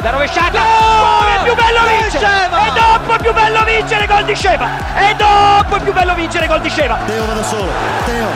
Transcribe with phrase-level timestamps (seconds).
[0.00, 0.60] La rovesciata!
[0.60, 1.26] Gol!
[1.26, 2.26] È più bello vincere!
[2.44, 4.68] E dopo è più bello vincere gol di Sceva!
[4.96, 6.98] E dopo è più bello vincere gol di Sceva!
[7.04, 7.70] Teo va da solo,
[8.04, 8.28] Teo!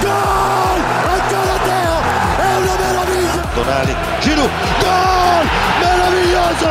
[0.00, 0.80] Gol!
[1.10, 2.00] Ancora Teo!
[2.36, 3.42] È una meraviglia!
[3.52, 5.48] Tonali, Giroud, gol!
[5.80, 6.68] Meraviglioso!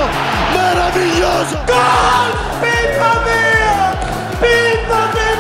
[0.54, 1.60] Meraviglioso!
[1.66, 2.32] Gol!
[2.62, 3.98] Pippa mia!
[4.40, 5.31] Pippa, Pippa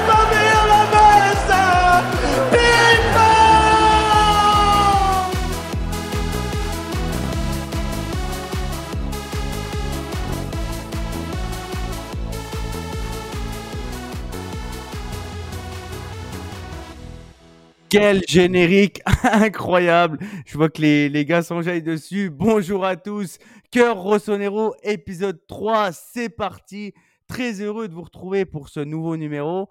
[17.91, 19.01] Quel générique
[19.33, 22.29] incroyable Je vois que les, les gars s'enjaillent dessus.
[22.29, 23.37] Bonjour à tous.
[23.69, 26.93] Cœur Rossonero, épisode 3, c'est parti.
[27.27, 29.67] Très heureux de vous retrouver pour ce nouveau numéro.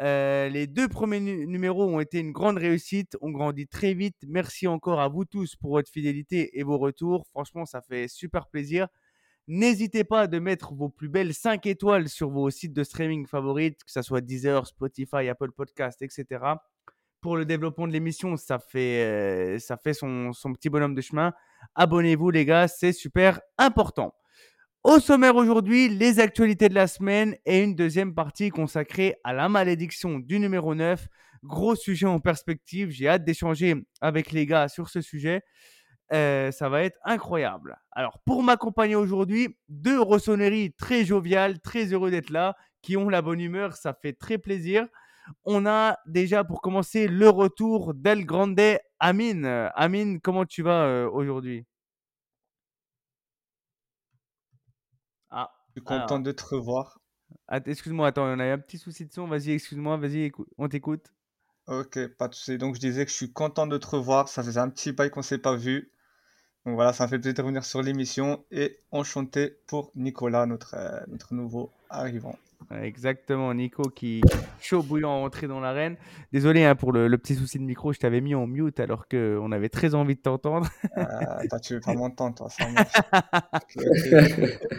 [0.00, 3.16] Euh, les deux premiers nu- numéros ont été une grande réussite.
[3.20, 4.18] On grandit très vite.
[4.28, 7.26] Merci encore à vous tous pour votre fidélité et vos retours.
[7.32, 8.86] Franchement, ça fait super plaisir.
[9.48, 13.82] N'hésitez pas de mettre vos plus belles 5 étoiles sur vos sites de streaming favorites,
[13.82, 16.54] que ce soit Deezer, Spotify, Apple Podcast, etc
[17.24, 21.00] pour le développement de l'émission, ça fait, euh, ça fait son, son petit bonhomme de
[21.00, 21.32] chemin.
[21.74, 24.14] Abonnez-vous, les gars, c'est super important.
[24.82, 29.48] Au sommaire aujourd'hui, les actualités de la semaine et une deuxième partie consacrée à la
[29.48, 31.08] malédiction du numéro 9.
[31.44, 32.90] Gros sujet en perspective.
[32.90, 35.40] J'ai hâte d'échanger avec les gars sur ce sujet.
[36.12, 37.78] Euh, ça va être incroyable.
[37.92, 43.22] Alors, pour m'accompagner aujourd'hui, deux rossonneries très joviales, très heureux d'être là, qui ont la
[43.22, 43.76] bonne humeur.
[43.76, 44.86] Ça fait très plaisir.
[45.44, 48.60] On a déjà pour commencer le retour d'El Grande
[48.98, 49.46] Amine.
[49.74, 51.64] Amine, comment tu vas euh, aujourd'hui?
[55.30, 56.98] Ah, Je suis content alors, de te revoir.
[57.66, 59.26] excuse-moi, attends, on a un petit souci de son.
[59.26, 61.12] Vas-y, excuse-moi, vas-y, on t'écoute.
[61.66, 62.58] Ok, pas de souci.
[62.58, 64.28] Donc je disais que je suis content de te revoir.
[64.28, 65.90] Ça faisait un petit bail qu'on s'est pas vu.
[66.66, 70.74] Donc voilà, ça me fait plaisir de revenir sur l'émission et enchanté pour Nicolas, notre,
[70.74, 72.38] euh, notre nouveau arrivant.
[72.82, 74.20] Exactement, Nico qui
[74.60, 75.96] chaud bouillant à entrer dans l'arène.
[76.32, 79.06] Désolé hein, pour le, le petit souci de micro, je t'avais mis en mute alors
[79.08, 80.66] qu'on avait très envie de t'entendre.
[80.96, 81.04] Euh,
[81.48, 82.64] toi, tu veux pas m'entendre, toi, ça.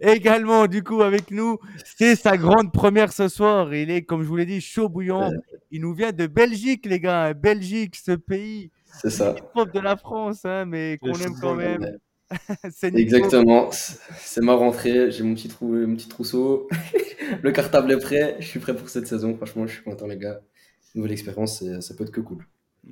[0.00, 3.72] Également, du coup, avec nous, c'est sa grande première ce soir.
[3.74, 5.30] Il est, comme je vous l'ai dit, chaud bouillant.
[5.70, 7.34] Il nous vient de Belgique, les gars.
[7.34, 8.70] Belgique, ce pays
[9.00, 9.34] C'est ça.
[9.52, 11.98] prof de la France, hein, mais qu'on aime quand même.
[12.82, 13.70] Exactement.
[13.70, 15.10] C'est ma rentrée.
[15.10, 16.68] J'ai mon petit, trou, mon petit trousseau.
[17.42, 18.36] Le cartable est prêt.
[18.40, 19.34] Je suis prêt pour cette saison.
[19.36, 20.40] Franchement, je suis content, les gars.
[20.94, 22.44] Nouvelle expérience, c'est- ça peut être que cool.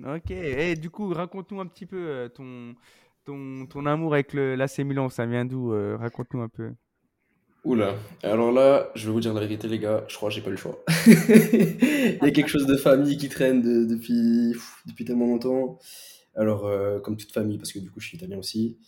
[0.05, 0.31] Ok.
[0.31, 2.75] Et du coup, raconte-nous un petit peu euh, ton,
[3.25, 5.09] ton, ton amour avec le l'AC Milan.
[5.11, 6.71] Ça vient d'où euh, Raconte-nous un peu.
[7.65, 7.95] Oula.
[8.23, 10.05] Alors là, je vais vous dire la vérité, les gars.
[10.09, 10.83] Je crois que j'ai pas le choix.
[11.07, 15.79] Il y a quelque chose de famille qui traîne de- depuis, pff, depuis tellement longtemps.
[16.37, 18.79] Alors, euh, comme toute famille, parce que du coup, je suis italien aussi.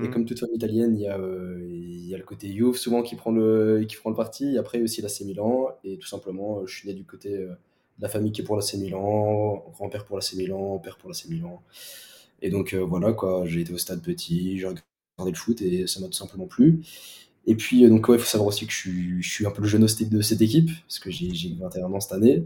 [0.00, 0.10] Et Hmm.
[0.10, 3.02] comme toute famille italienne, il y a, euh, il y a le côté Juve souvent
[3.02, 4.54] qui prend le, qui prend le parti.
[4.54, 5.68] Et après aussi l'AC Milan.
[5.84, 7.48] Et tout simplement, euh, je suis né du côté euh,
[7.98, 11.26] de la famille qui est pour l'AC Milan, grand-père pour l'AC Milan, père pour l'AC
[11.28, 11.62] Milan.
[12.42, 14.82] Et donc voilà quoi, j'ai été au stade petit, j'ai regardé
[15.18, 16.80] le foot et ça m'a tout simplement plu.
[17.46, 19.62] Et puis donc ouais, il faut savoir aussi que je suis, je suis un peu
[19.62, 22.44] le jeune hostile de cette équipe parce que j'ai j'ai 21 ans cette année.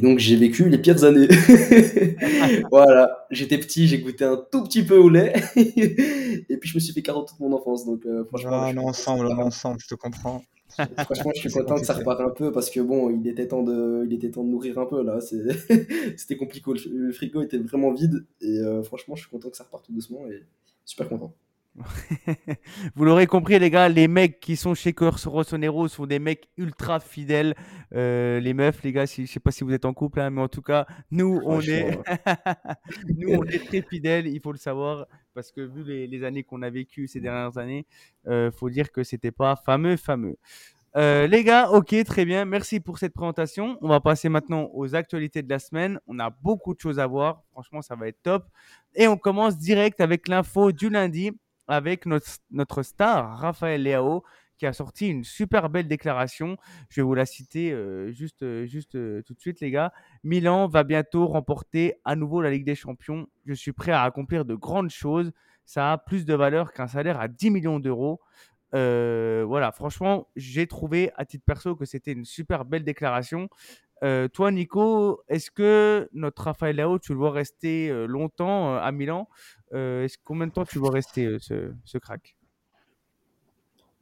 [0.00, 1.28] Et donc j'ai vécu les pires années.
[2.70, 5.34] voilà, j'étais petit, j'ai goûté un tout petit peu au lait.
[5.56, 7.84] et puis je me suis fait carotte toute mon enfance.
[7.84, 9.42] Donc euh, franchement, Voilà, je on est suis ensemble, on est content.
[9.42, 10.42] ensemble, je te comprends.
[11.04, 13.62] Franchement, je suis content que ça reparte un peu parce que bon, il était temps
[13.62, 15.20] de, il était temps de nourrir un peu là.
[16.16, 16.70] C'était compliqué.
[16.72, 19.84] Le le frigo était vraiment vide et euh, franchement, je suis content que ça reparte
[19.86, 20.44] tout doucement et
[20.86, 21.34] super content.
[22.94, 27.00] Vous l'aurez compris, les gars, les mecs qui sont chez Rossonero sont des mecs ultra
[27.00, 27.54] fidèles.
[27.94, 30.30] Euh, les meufs, les gars, si, je sais pas si vous êtes en couple, hein,
[30.30, 31.98] mais en tout cas, nous, on est,
[33.16, 34.26] nous, on est très fidèles.
[34.26, 37.56] Il faut le savoir parce que vu les, les années qu'on a vécues ces dernières
[37.56, 37.86] années,
[38.26, 40.36] euh, faut dire que c'était pas fameux, fameux.
[40.96, 42.44] Euh, les gars, ok, très bien.
[42.44, 43.78] Merci pour cette présentation.
[43.80, 46.00] On va passer maintenant aux actualités de la semaine.
[46.08, 47.44] On a beaucoup de choses à voir.
[47.52, 48.44] Franchement, ça va être top.
[48.96, 51.30] Et on commence direct avec l'info du lundi
[51.70, 54.24] avec notre, star, Raphaël Leao,
[54.58, 56.58] qui a sorti une super belle déclaration.
[56.90, 59.92] Je vais vous la citer euh, juste, euh, juste euh, tout de suite, les gars.
[60.22, 63.26] Milan va bientôt remporter à nouveau la Ligue des Champions.
[63.46, 65.32] Je suis prêt à accomplir de grandes choses.
[65.64, 68.20] Ça a plus de valeur qu'un salaire à 10 millions d'euros.
[68.72, 73.48] Voilà, franchement, j'ai trouvé à titre perso que c'était une super belle déclaration.
[74.02, 78.78] Euh, toi, Nico, est-ce que notre Raphaël Leao, tu le vois rester euh, longtemps euh,
[78.78, 79.28] à Milan
[79.72, 82.36] est-ce, Combien de temps tu vois rester, ce, ce crack?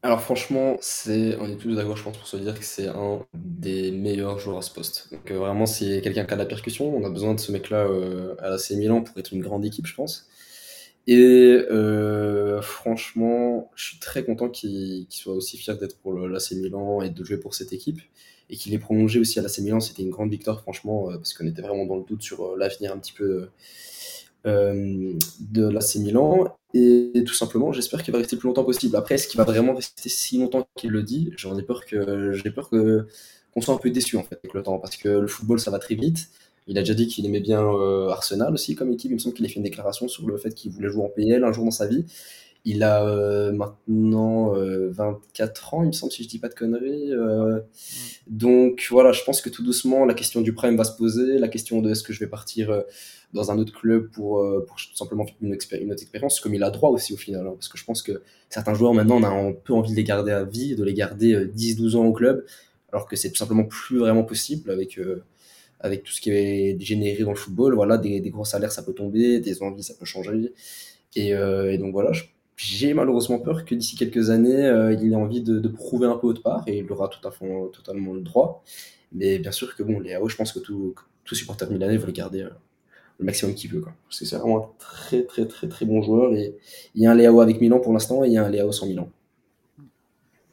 [0.03, 3.27] Alors franchement, c'est, on est tous d'accord, je pense, pour se dire que c'est un
[3.35, 5.13] des meilleurs joueurs à ce poste.
[5.13, 6.97] Donc vraiment, c'est quelqu'un qui a de la percussion.
[6.97, 7.89] On a besoin de ce mec-là
[8.39, 10.29] à l'AC Milan pour être une grande équipe, je pense.
[11.09, 11.59] Et
[12.63, 17.25] franchement, je suis très content qu'il soit aussi fier d'être pour l'AC Milan et de
[17.25, 18.01] jouer pour cette équipe.
[18.51, 21.47] Et qu'il ait prolongé aussi à l'AC Milan, c'était une grande victoire, franchement, parce qu'on
[21.47, 23.49] était vraiment dans le doute sur l'avenir un petit peu
[24.45, 26.57] de l'AC Milan.
[26.75, 28.97] Et tout simplement, j'espère qu'il va rester le plus longtemps possible.
[28.97, 31.33] Après, est-ce qu'il va vraiment rester si longtemps qu'il le dit?
[31.37, 34.79] J'en ai peur j'ai peur qu'on soit un peu déçu en fait avec le temps,
[34.79, 36.29] parce que le football ça va très vite.
[36.67, 39.11] Il a déjà dit qu'il aimait bien euh, Arsenal aussi comme équipe.
[39.11, 41.09] Il me semble qu'il a fait une déclaration sur le fait qu'il voulait jouer en
[41.09, 42.05] PL un jour dans sa vie.
[42.65, 46.55] Il a euh, maintenant 24 euh, ans, il me semble, si je dis pas de
[46.55, 47.11] conneries.
[48.27, 51.49] donc voilà, je pense que tout doucement, la question du prime va se poser, la
[51.49, 52.85] question de est-ce que je vais partir
[53.33, 56.71] dans un autre club pour, pour tout simplement une, une, autre expérience, comme il a
[56.71, 57.47] droit aussi au final.
[57.47, 59.97] Hein, parce que je pense que certains joueurs maintenant, on a un peu envie de
[59.97, 62.45] les garder à vie, de les garder 10-12 ans au club,
[62.93, 64.99] alors que c'est tout simplement plus vraiment possible avec
[65.81, 67.75] avec tout ce qui est généré dans le football.
[67.75, 70.53] Voilà, des, des gros salaires, ça peut tomber, des envies, ça peut changer.
[71.15, 72.13] Et, euh, et donc voilà,
[72.59, 76.27] j'ai malheureusement peur que d'ici quelques années, euh, il ait envie de, prouver un peu
[76.27, 78.65] autre part, et il aura tout à fait, totalement le droit.
[79.13, 80.95] Mais bien sûr que bon, les je pense que tout,
[81.25, 82.51] tout supporter milanais veut le garder euh,
[83.21, 83.85] le maximum qu'il veut.
[84.11, 86.35] C'est vraiment un très très très très bon joueur.
[86.35, 86.57] Et
[86.97, 88.73] il y a un Léao avec Milan pour l'instant, et il y a un Léao
[88.73, 89.09] sans Milan.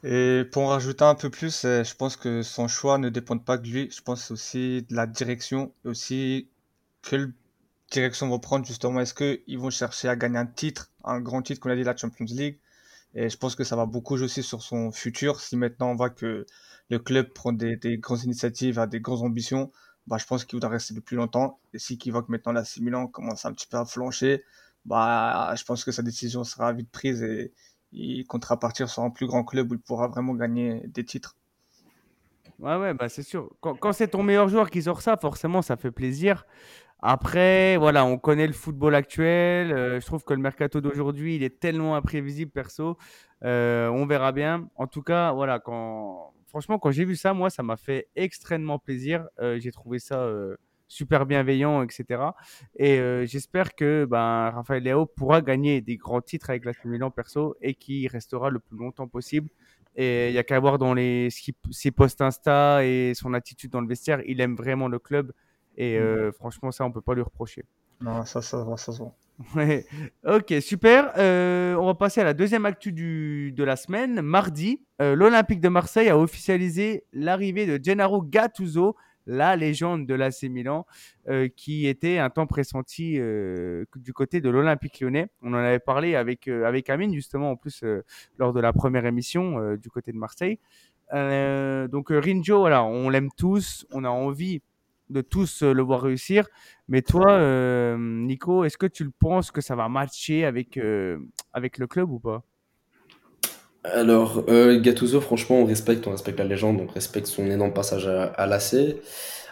[0.04, 3.36] Et pour en rajouter un peu plus, euh, je pense que son choix ne dépend
[3.38, 3.90] pas de lui.
[3.90, 6.46] Je pense aussi de la direction aussi
[7.02, 7.32] quelle
[7.90, 9.00] direction vont prendre justement.
[9.00, 11.96] Est-ce qu'ils vont chercher à gagner un titre, un grand titre, qu'on a dit la
[11.96, 12.58] Champions League
[13.14, 15.40] Et je pense que ça va beaucoup jouer aussi sur son futur.
[15.40, 16.46] Si maintenant on voit que
[16.90, 19.72] le club prend des, des grandes initiatives, a des grandes ambitions,
[20.06, 21.58] bah, je pense qu'il voudra rester le plus longtemps.
[21.74, 24.44] Et si qu'il voit que maintenant la Milan commence un petit peu à flancher,
[24.84, 27.52] bah, je pense que sa décision sera vite prise et
[27.92, 31.36] il comptera partir sur un plus grand club où il pourra vraiment gagner des titres.
[32.58, 33.50] Ouais, ouais, bah c'est sûr.
[33.60, 36.46] Quand, c'est ton meilleur joueur qui sort ça, forcément, ça fait plaisir.
[37.00, 39.72] Après, voilà, on connaît le football actuel.
[39.72, 42.96] Euh, je trouve que le mercato d'aujourd'hui, il est tellement imprévisible, perso.
[43.44, 44.68] Euh, on verra bien.
[44.76, 46.32] En tout cas, voilà, quand...
[46.46, 49.26] franchement, quand j'ai vu ça, moi, ça m'a fait extrêmement plaisir.
[49.40, 50.26] Euh, j'ai trouvé ça
[50.88, 52.22] super bienveillant, etc.
[52.76, 57.56] Et j'espère que ben, Raphaël Léo pourra gagner des grands titres avec la Milan perso
[57.60, 59.50] et qui restera le plus longtemps possible.
[59.96, 61.28] Et il n'y a qu'à voir dans les,
[61.70, 64.20] ses posts Insta et son attitude dans le vestiaire.
[64.26, 65.32] Il aime vraiment le club.
[65.76, 67.64] Et euh, franchement, ça, on peut pas lui reprocher.
[68.00, 69.04] Non, ça, ça, ça, ça.
[69.54, 69.84] Ouais.
[70.24, 71.12] Ok, super.
[71.18, 74.22] Euh, on va passer à la deuxième actu du, de la semaine.
[74.22, 78.96] Mardi, l'Olympique de Marseille a officialisé l'arrivée de Gennaro Gattuso
[79.26, 80.86] la légende de l'AC Milan,
[81.28, 85.28] euh, qui était un temps pressenti euh, du côté de l'Olympique lyonnais.
[85.42, 87.84] On en avait parlé avec, euh, avec Amine, justement, en plus,
[88.38, 90.58] lors de la première émission du côté de Marseille.
[91.12, 94.62] donc, Rinjo, voilà, on l'aime tous, on a envie
[95.10, 96.46] de tous le voir réussir.
[96.88, 100.78] Mais toi, Nico, est-ce que tu penses que ça va matcher avec,
[101.52, 102.44] avec le club ou pas?
[103.92, 108.06] Alors, euh, Gattuso, franchement, on respecte, on respecte la légende, on respecte son énorme passage
[108.08, 108.96] à, l'AC.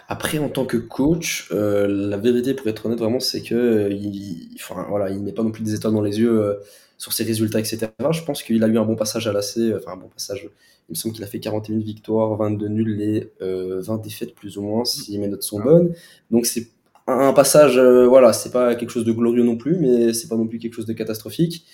[0.07, 3.89] Après, en tant que coach, euh, la vérité, pour être honnête, vraiment, c'est que euh,
[3.89, 6.53] il, enfin, voilà, il pas non plus des étoiles dans les yeux euh,
[6.97, 7.87] sur ses résultats, etc.
[8.11, 10.49] Je pense qu'il a eu un bon passage à l'AC, enfin un bon passage.
[10.89, 14.61] Il me semble qu'il a fait 41 victoires, 22 nuls et 20 défaites plus ou
[14.61, 15.93] moins, si mes notes sont bonnes.
[16.29, 16.67] Donc c'est
[17.07, 20.47] un passage, voilà, c'est pas quelque chose de glorieux non plus, mais c'est pas non
[20.47, 21.65] plus quelque chose de catastrophique.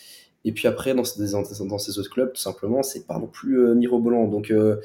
[0.44, 3.60] Et puis après, dans ces, dans ces autres clubs, tout simplement, c'est pas non plus
[3.60, 4.28] euh, mirobolant.
[4.28, 4.78] Donc euh,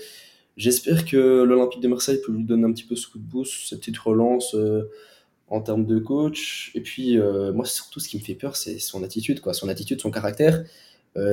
[0.56, 3.68] j'espère que l'Olympique de Marseille peut lui donner un petit peu ce coup de boost,
[3.68, 4.90] cette petite relance euh,
[5.48, 6.72] en termes de coach.
[6.74, 7.18] Et puis
[7.54, 9.54] moi, surtout, ce qui me fait peur, c'est son attitude, quoi.
[9.54, 10.64] Son attitude, son caractère.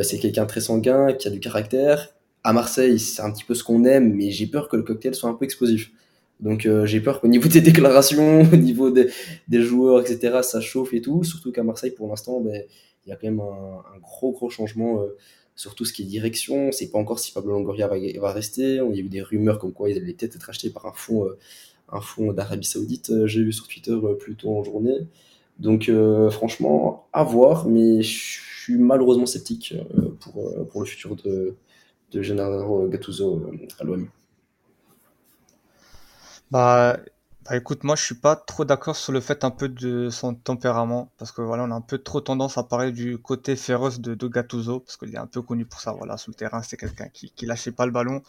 [0.04, 2.10] c'est quelqu'un très sanguin, qui a du caractère.
[2.44, 5.16] À Marseille, c'est un petit peu ce qu'on aime, mais j'ai peur que le cocktail
[5.16, 5.92] soit un peu explosif.
[6.40, 9.10] Donc j'ai peur qu'au niveau des déclarations, au niveau des,
[9.62, 11.24] joueurs, etc., ça chauffe et tout.
[11.24, 12.64] Surtout qu'à Marseille, pour l'instant, ben,
[13.06, 15.18] il y a quand même un, gros gros changement euh,
[15.56, 16.72] sur tout ce qui est direction.
[16.72, 18.76] C'est pas encore si Pablo Longoria va, va, rester.
[18.76, 20.94] Il y a eu des rumeurs comme quoi il allait peut-être être acheté par un
[20.94, 21.28] fonds,
[21.96, 23.10] euh, fonds d'Arabie Saoudite.
[23.10, 25.08] Euh, j'ai vu sur Twitter plus tôt en journée.
[25.60, 25.92] Donc
[26.32, 29.76] franchement, à voir, mais je suis malheureusement sceptique
[30.20, 31.56] pour, pour le futur de,
[32.12, 34.08] de Gennaro Gattuso à l'OM.
[36.50, 37.00] Bah,
[37.46, 40.34] bah écoute, moi je suis pas trop d'accord sur le fait un peu de son
[40.34, 44.00] tempérament, parce que voilà, on a un peu trop tendance à parler du côté féroce
[44.00, 46.62] de, de Gattuso, parce qu'il est un peu connu pour ça, voilà, sur le terrain,
[46.62, 48.22] c'est quelqu'un qui, qui lâchait pas le ballon.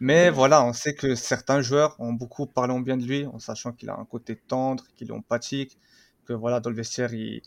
[0.00, 3.38] Mais voilà, on sait que certains joueurs ont beaucoup parlé en bien de lui, en
[3.38, 5.78] sachant qu'il a un côté tendre, qu'il est empathique,
[6.26, 7.42] que voilà, dans le vestiaire, il,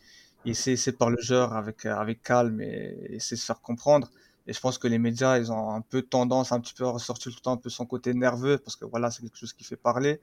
[0.46, 4.10] il sait par le joueur avec, avec calme et, et sait se faire comprendre.
[4.48, 6.90] Et je pense que les médias, ils ont un peu tendance un petit peu à
[6.90, 9.54] ressortir tout le temps un peu son côté nerveux, parce que voilà, c'est quelque chose
[9.54, 10.20] qui fait parler.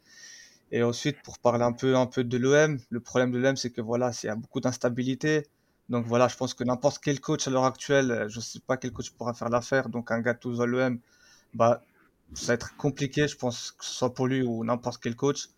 [0.70, 3.70] Et ensuite, pour parler un peu, un peu de l'OM, le problème de l'OM, c'est
[3.70, 5.46] que voilà, il y a beaucoup d'instabilité.
[5.88, 8.60] Donc voilà, je pense que n'importe quel coach à l'heure actuelle, euh, je ne sais
[8.60, 9.88] pas quel coach pourra faire l'affaire.
[9.88, 11.00] Donc un Gattuso à l'OM,
[11.54, 11.82] bah,
[12.34, 15.48] ça va être compliqué, je pense, que ce soit pour lui ou n'importe quel coach.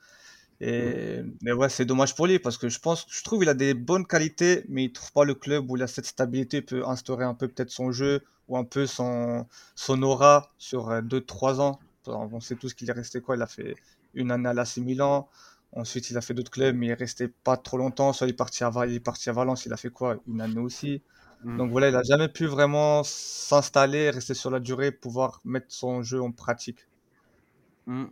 [0.60, 3.54] Et mais ouais, c'est dommage pour lui parce que je pense, je trouve qu'il a
[3.54, 6.66] des bonnes qualités, mais il trouve pas le club où il a cette stabilité, il
[6.66, 11.60] peut instaurer un peu peut-être son jeu ou un peu son, son aura sur 2-3
[11.60, 11.80] ans.
[12.06, 13.76] On sait tous qu'il est resté quoi Il a fait
[14.14, 15.28] une année à l'AC Milan,
[15.72, 18.12] ensuite il a fait d'autres clubs, mais il est resté pas trop longtemps.
[18.12, 20.16] Soit il est parti à, il est parti à Valence, il a fait quoi?
[20.26, 21.02] Une année aussi.
[21.44, 21.56] Mm.
[21.56, 26.02] Donc voilà, il a jamais pu vraiment s'installer, rester sur la durée, pouvoir mettre son
[26.02, 26.86] jeu en pratique.
[27.86, 28.06] Mm.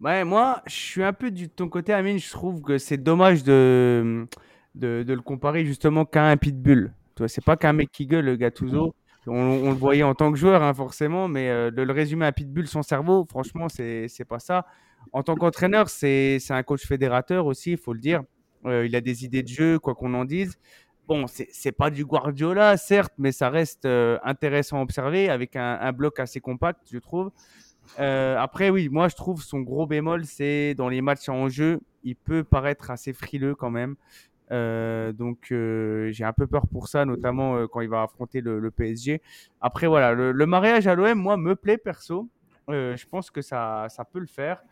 [0.00, 2.18] Ouais, moi, je suis un peu du, de ton côté, Amine.
[2.18, 4.26] Je trouve que c'est dommage de,
[4.76, 6.92] de, de, le comparer justement qu'à un pitbull.
[7.26, 8.94] C'est pas qu'un mec qui gueule, le Gattuso.
[9.26, 12.26] On, on, le voyait en tant que joueur, hein, forcément, mais euh, de le résumer
[12.26, 14.64] à pitbull, son cerveau, franchement, c'est pas ça.
[15.12, 18.22] En tant qu'entraîneur, c'est un coach fédérateur aussi, il faut le dire.
[18.66, 20.58] Euh, il a des idées de jeu, quoi qu'on en dise.
[21.06, 25.90] Bon, c'est pas du Guardiola, certes, mais ça reste euh, intéressant à observer avec un,
[25.92, 27.30] bloc assez compact, je trouve.
[27.98, 31.80] Euh, après, oui, moi je trouve son gros bémol, c'est dans les matchs en jeu,
[32.04, 33.96] il peut paraître assez frileux quand même.
[34.50, 39.22] Donc j'ai un peu peur pour ça, notamment quand il va affronter le, PSG.
[39.62, 42.28] Après, voilà, le, le mariage à l'OM, moi, me plaît perso.
[42.68, 44.62] Je pense que ça, ça peut le faire.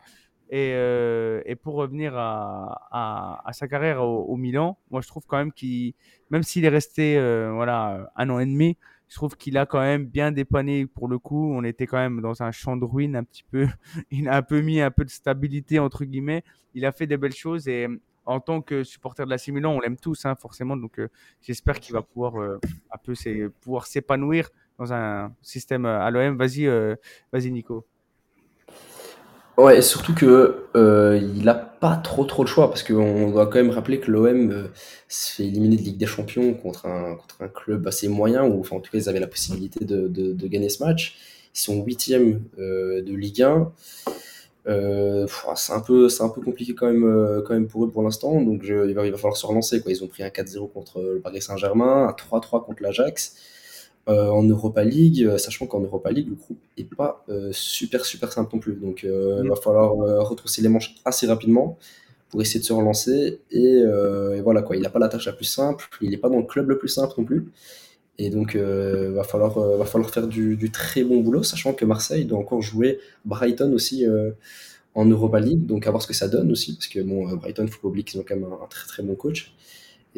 [0.49, 5.51] Et, euh, et pour revenir à, sa carrière au, Milan, moi je trouve quand même
[5.51, 5.93] qu'il,
[6.29, 7.15] même s'il est resté
[7.51, 8.77] voilà, un an et demi,
[9.09, 11.53] je trouve qu'il a quand même bien dépanné pour le coup.
[11.53, 13.67] On était quand même dans un champ de ruines un petit peu.
[14.11, 16.43] Il a un peu mis un peu de stabilité entre guillemets.
[16.73, 17.87] Il a fait des belles choses et
[18.25, 20.75] en tant que supporter de la Milan, on l'aime tous hein, forcément.
[20.75, 21.07] Donc euh,
[21.41, 22.59] j'espère qu'il va pouvoir euh,
[22.91, 23.13] un peu
[23.61, 26.37] pouvoir s'épanouir dans un système euh, à l'OM.
[26.37, 26.95] Vas-y, euh,
[27.31, 27.85] vas-y Nico.
[29.57, 33.55] Ouais, surtout que euh, il n'a pas trop trop le choix parce qu'on doit quand
[33.57, 34.67] même rappeler que l'OM euh,
[35.07, 38.59] se fait éliminer de Ligue des Champions contre un contre un club assez moyen ou
[38.59, 41.17] enfin en tout cas ils avaient la possibilité de, de, de gagner ce match.
[41.55, 43.71] Ils sont huitième euh, de Ligue 1.
[44.67, 47.89] Euh, c'est un peu c'est un peu compliqué quand même euh, quand même pour eux
[47.89, 49.91] pour l'instant donc je, il, va, il va falloir se relancer quoi.
[49.91, 53.35] Ils ont pris un 4-0 contre le Paris Saint-Germain, un 3-3 contre l'Ajax.
[54.09, 58.05] Euh, en Europa League, euh, sachant qu'en Europa League, le groupe est pas euh, super
[58.05, 58.75] super simple non plus.
[58.75, 59.49] Donc il mm.
[59.49, 59.95] va falloir
[60.25, 61.77] retrousser les manches assez rapidement
[62.29, 63.41] pour essayer de se relancer.
[63.51, 66.29] Et, et voilà quoi, il n'a pas la tâche la plus simple, il n'est pas
[66.29, 67.47] dans le club le plus simple non plus.
[68.17, 71.83] Et donc euh, va falloir va falloir faire du, du, très bon boulot, sachant que
[71.83, 74.05] Marseille doit encore jouer Brighton aussi
[74.95, 77.67] en Europa League, donc à voir ce que ça donne aussi, parce que bon Brighton,
[77.67, 79.53] faut pas oublier qu'ils ont quand même un, un très très bon coach.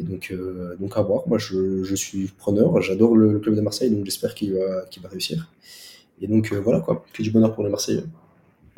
[0.00, 1.28] Et donc, euh, donc à voir.
[1.28, 2.80] Moi, je, suis preneur.
[2.80, 5.50] J'adore le, club de Marseille, donc j'espère qu'il va, va réussir.
[6.22, 7.04] Et donc, euh, voilà quoi.
[7.12, 8.04] Que du bonheur pour les Marseillais.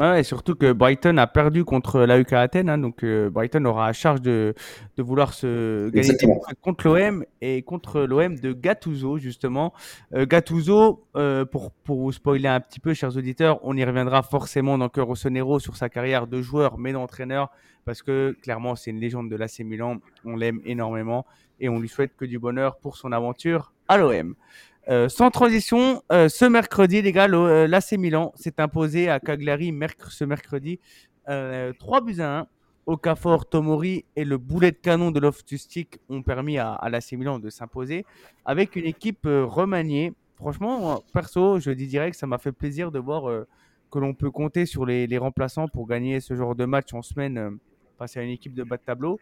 [0.02, 3.86] Ouais, et surtout que Brighton a perdu contre l'AUK Athènes, hein, donc euh, Brighton aura
[3.86, 4.52] à charge de,
[4.96, 6.18] de vouloir se gagner
[6.60, 9.72] contre l'OM et contre l'OM de Gattuso justement.
[10.12, 14.24] Euh, Gattuso, euh, pour, pour vous spoiler un petit peu, chers auditeurs, on y reviendra
[14.24, 17.52] forcément dans Cœur Rossonero sur sa carrière de joueur mais d'entraîneur,
[17.84, 21.26] parce que clairement c'est une légende de l'AC Milan, on l'aime énormément
[21.60, 24.34] et on lui souhaite que du bonheur pour son aventure à l'OM.
[24.88, 29.72] Euh, sans transition, euh, ce mercredi, les gars, euh, l'AC Milan s'est imposé à Cagliari
[30.08, 30.80] ce mercredi
[31.26, 32.46] 3 buts à 1.
[32.84, 37.38] Okafor, Tomori et le boulet de canon de Loftus-Cheek ont permis à, à l'AC Milan
[37.38, 38.04] de s'imposer
[38.44, 40.14] avec une équipe remaniée.
[40.34, 43.44] Franchement, perso, je dis direct, ça m'a fait plaisir de voir
[43.92, 47.02] que l'on peut compter sur les, les, remplaçants pour gagner ce genre de match en
[47.02, 47.56] semaine
[47.98, 49.20] face à une équipe de bas de tableau.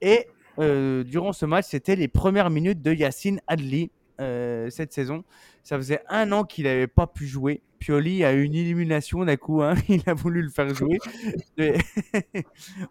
[0.00, 5.24] Et durant ce match, c'était les premières minutes de Yacine Adli, euh, cette saison.
[5.62, 7.62] Ça faisait un an qu'il n'avait pas pu jouer.
[7.78, 9.74] Pioli a eu une illumination d'un coup, hein.
[9.88, 10.98] il a voulu le faire jouer.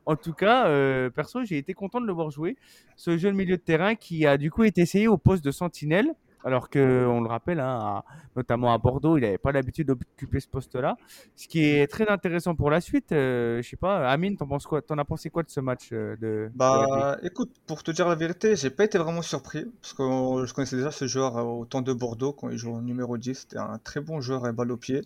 [0.05, 2.57] en tout cas, euh, perso, j'ai été content de le voir jouer.
[2.95, 6.13] Ce jeune milieu de terrain qui a du coup été essayé au poste de sentinelle
[6.43, 8.05] alors que on le rappelle, hein, à,
[8.36, 10.98] notamment à Bordeaux, il n'avait pas l'habitude d'occuper ce poste-là.
[11.36, 13.12] Ce qui est très intéressant pour la suite.
[13.12, 14.81] Euh, je sais pas, Amine, t'en penses quoi?
[14.81, 18.07] T'en as pensé quoi de ce match euh, de Bah, de écoute, pour te dire
[18.07, 21.65] la vérité, j'ai pas été vraiment surpris parce que je connaissais déjà ce joueur au
[21.65, 23.33] temps de Bordeaux quand il jouait au numéro 10.
[23.33, 25.01] C'était un très bon joueur et balle au pied.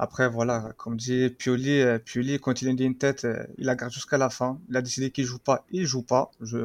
[0.00, 3.74] Après, voilà, comme dit Pioli, euh, Pioli, quand il a une tête, euh, il la
[3.74, 4.60] garde jusqu'à la fin.
[4.68, 6.30] Il a décidé qu'il joue pas, il joue pas.
[6.40, 6.58] Je,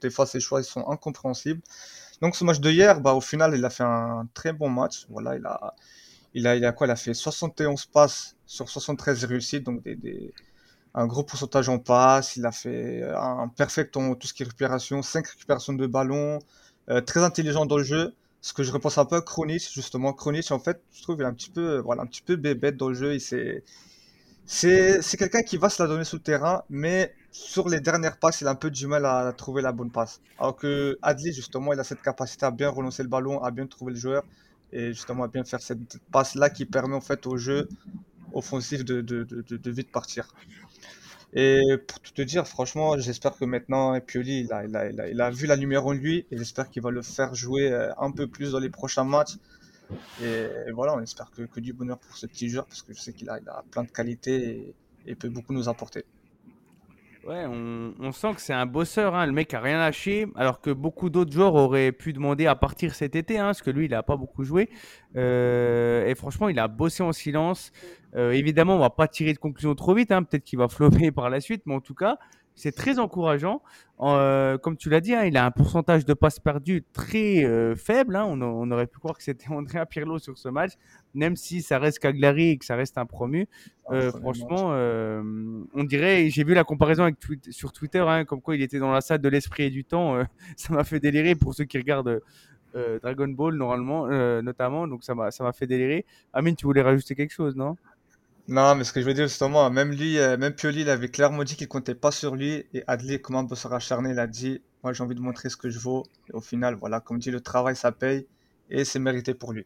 [0.00, 1.60] des fois, ses choix ils sont incompréhensibles.
[2.20, 5.06] Donc ce match de hier, bah, au final, il a fait un très bon match.
[5.10, 5.74] Voilà, il a,
[6.34, 6.86] il a, il a quoi?
[6.86, 10.32] Il a fait 71 passes sur 73 réussites, donc des, des,
[10.94, 12.36] un gros pourcentage en passes.
[12.36, 16.40] Il a fait un perfect en tout ce qui est récupération, 5 récupérations de ballon,
[16.90, 18.14] euh, très intelligent dans le jeu.
[18.40, 20.12] Ce que je repense un peu à Kronich, justement.
[20.12, 22.76] Kronich, en fait, je trouve il est un petit peu, voilà, un petit peu bébête
[22.76, 23.14] dans le jeu.
[23.14, 23.20] Il
[24.46, 28.16] c'est, c'est quelqu'un qui va se la donner sous le terrain, mais sur les dernières
[28.18, 30.20] passes, il a un peu du mal à trouver la bonne passe.
[30.38, 33.66] Alors que Adli, justement, il a cette capacité à bien relancer le ballon, à bien
[33.66, 34.24] trouver le joueur
[34.72, 37.68] et justement à bien faire cette passe-là qui permet en fait au jeu
[38.32, 40.28] offensif de, vite partir.
[41.34, 45.30] Et pour te dire, franchement, j'espère que maintenant Pioli, il a, il, a, il, a,
[45.30, 48.26] vu la lumière en lui et j'espère qu'il va le faire jouer euh, un peu
[48.26, 49.36] plus dans les prochains matchs.
[50.22, 53.12] Et, voilà, on espère que, du bonheur pour ce petit joueur parce que je sais
[53.12, 54.74] qu'il a, plein de qualités
[55.06, 56.04] et peut beaucoup nous apporter.
[57.28, 59.14] Ouais, on, sent que c'est un bosseur.
[59.14, 59.26] Hein.
[59.26, 62.94] Le mec a rien lâché, alors que beaucoup d'autres joueurs auraient pu demander à partir
[62.94, 64.70] cet été, hein, parce que lui, il n'a pas beaucoup joué.
[65.14, 67.70] Euh, et franchement, il a bossé en silence.
[68.16, 70.10] Euh, évidemment, on va pas tirer de conclusion trop vite.
[70.10, 70.22] Hein.
[70.22, 72.18] Peut-être qu'il va flopper par la suite, mais en tout cas,
[72.58, 73.62] c'est très encourageant.
[74.00, 77.74] Euh, comme tu l'as dit, hein, il a un pourcentage de passes perdues très euh,
[77.74, 78.16] faible.
[78.16, 78.24] Hein.
[78.24, 80.72] On, aurait pu croire que c'était Andrea Pirlo sur ce match,
[81.14, 83.48] même si ça reste Cagliari et que ça reste un promu.
[83.90, 84.70] Euh, franchement,
[85.74, 87.16] on dirait, j'ai vu la comparaison avec
[87.50, 90.22] sur Twitter, hein, comme quoi il était dans la salle de l'esprit et du temps.
[90.56, 92.20] ça m'a fait délirer pour ceux qui regardent
[93.02, 94.06] Dragon Ball normalement,
[94.42, 94.86] notamment.
[94.86, 96.04] Donc ça m'a ça m'a fait délirer.
[96.32, 97.76] Amine, tu voulais rajouter quelque chose, non?
[98.48, 101.10] Non, mais ce que je veux dire justement, même lui, euh, même Pioli, il avait
[101.10, 102.64] clairement dit qu'il comptait pas sur lui.
[102.72, 105.56] Et Adli, comme un bosseur acharné, il a dit Moi, j'ai envie de montrer ce
[105.56, 106.04] que je vaux.
[106.28, 108.26] Et au final, voilà, comme dit, le travail, ça paye.
[108.70, 109.64] Et c'est mérité pour lui.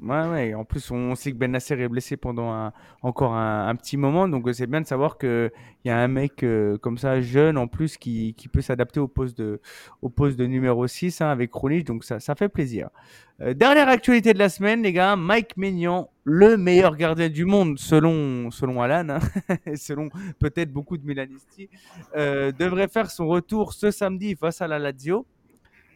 [0.00, 0.54] Ouais, ouais.
[0.54, 2.72] En plus, on sait que Ben Nasser est blessé pendant
[3.02, 4.26] encore un, petit moment.
[4.26, 5.50] Donc, c'est bien de savoir qu'il
[5.84, 9.38] y a un mec euh, comme ça, jeune en plus, qui, peut s'adapter au poste
[9.38, 11.84] de, numéro 6 hein, avec Kronich.
[11.84, 12.88] Donc, ça, fait plaisir.
[13.40, 15.14] Euh, dernière actualité de la semaine, les gars.
[15.14, 20.08] Mike Maignan, le meilleur gardien du monde, selon, selon Alan, hein, selon
[20.38, 21.68] peut-être beaucoup de Milanisti,
[22.16, 25.26] euh, devrait faire son retour ce samedi face à la Lazio.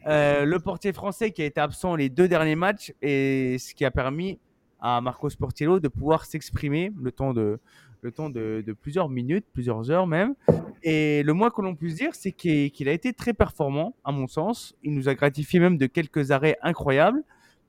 [0.07, 3.83] Euh, le portier français qui a été absent les deux derniers matchs et ce qui
[3.83, 4.39] a permis
[4.79, 7.59] à Marco Sportiello de pouvoir s'exprimer le temps de
[8.01, 10.35] le temps de, plusieurs minutes, plusieurs heures même.
[10.83, 14.27] Et le moins que l'on puisse dire, c'est qu'il a été très performant, à mon
[14.27, 14.75] sens.
[14.83, 17.23] Il nous a gratifié même de quelques arrêts incroyables.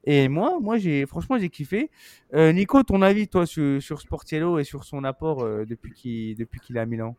[0.04, 1.90] Et moi, moi j'ai franchement j'ai kiffé.
[2.34, 6.36] Euh, Nico, ton avis toi sur, sur Sportiello et sur son apport euh, depuis qu'il
[6.36, 7.16] depuis qu'il est à Milan?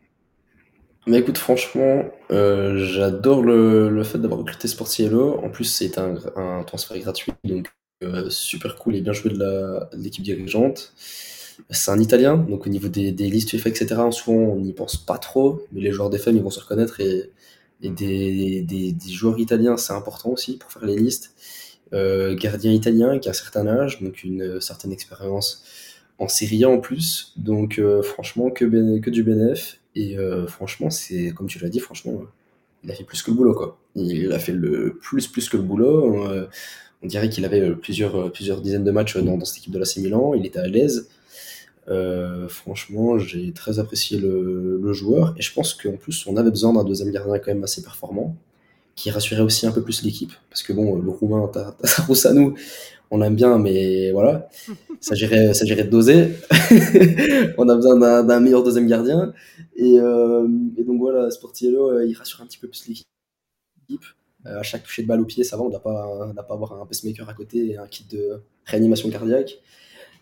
[1.06, 5.38] Mais écoute, franchement, euh, j'adore le, le fait d'avoir recruté Sportiello.
[5.42, 7.68] En plus, c'est un, un transfert gratuit, donc
[8.02, 10.92] euh, super cool et bien joué de l'équipe dirigeante.
[11.70, 14.96] C'est un Italien, donc au niveau des, des listes UEFA, etc., souvent on n'y pense
[14.96, 17.30] pas trop, mais les joueurs des femmes, ils vont se reconnaître et,
[17.82, 21.34] et des, des, des, joueurs italiens, c'est important aussi pour faire les listes.
[21.92, 25.64] Euh, gardien italien qui a un certain âge, donc une certaine expérience
[26.18, 28.64] en Serie A en plus, donc euh, franchement que,
[29.00, 32.22] que du bénéf et euh, franchement, c'est comme tu l'as dit, franchement,
[32.84, 33.76] il a fait plus que le boulot.
[33.94, 36.26] Il a fait le plus, que le boulot.
[36.28, 36.48] Euh,
[37.02, 40.34] on dirait qu'il avait euh, plusieurs, dizaines de matchs dans, cette équipe de l'AC Milan.
[40.34, 41.08] Il était à l'aise.
[42.48, 45.34] franchement, j'ai très apprécié le, joueur.
[45.36, 48.36] Et je pense qu'en plus, on avait besoin d'un deuxième gardien quand même assez performant,
[49.00, 50.32] qui rassurait aussi un peu plus l'équipe.
[50.50, 51.74] Parce que bon, le Roumain, t'as
[52.34, 52.54] nous
[53.12, 54.48] on aime bien, mais voilà,
[55.00, 56.28] ça gérait, ça gérait de doser.
[57.58, 59.32] on a besoin d'un meilleur deuxième gardien.
[59.74, 60.46] Et, euh,
[60.86, 64.04] donc voilà, Sportiello, euh, il rassure un petit peu plus l'équipe.
[64.46, 66.80] Euh, à chaque toucher de balle au pied, ça va, on n'a pas, pas avoir
[66.80, 69.58] un pacemaker à côté et un kit de réanimation cardiaque.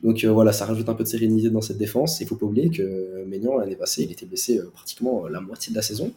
[0.02, 2.20] Donc voilà, ça rajoute un peu de sérénité dans cette défense.
[2.20, 5.76] Il faut pas oublier que Maignan, l'année passée, il était blessé pratiquement la moitié de
[5.76, 6.12] la saison.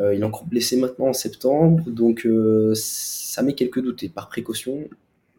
[0.00, 2.26] Il est encore blessé maintenant en septembre, donc
[2.74, 4.02] ça met quelques doutes.
[4.02, 4.88] Et par précaution,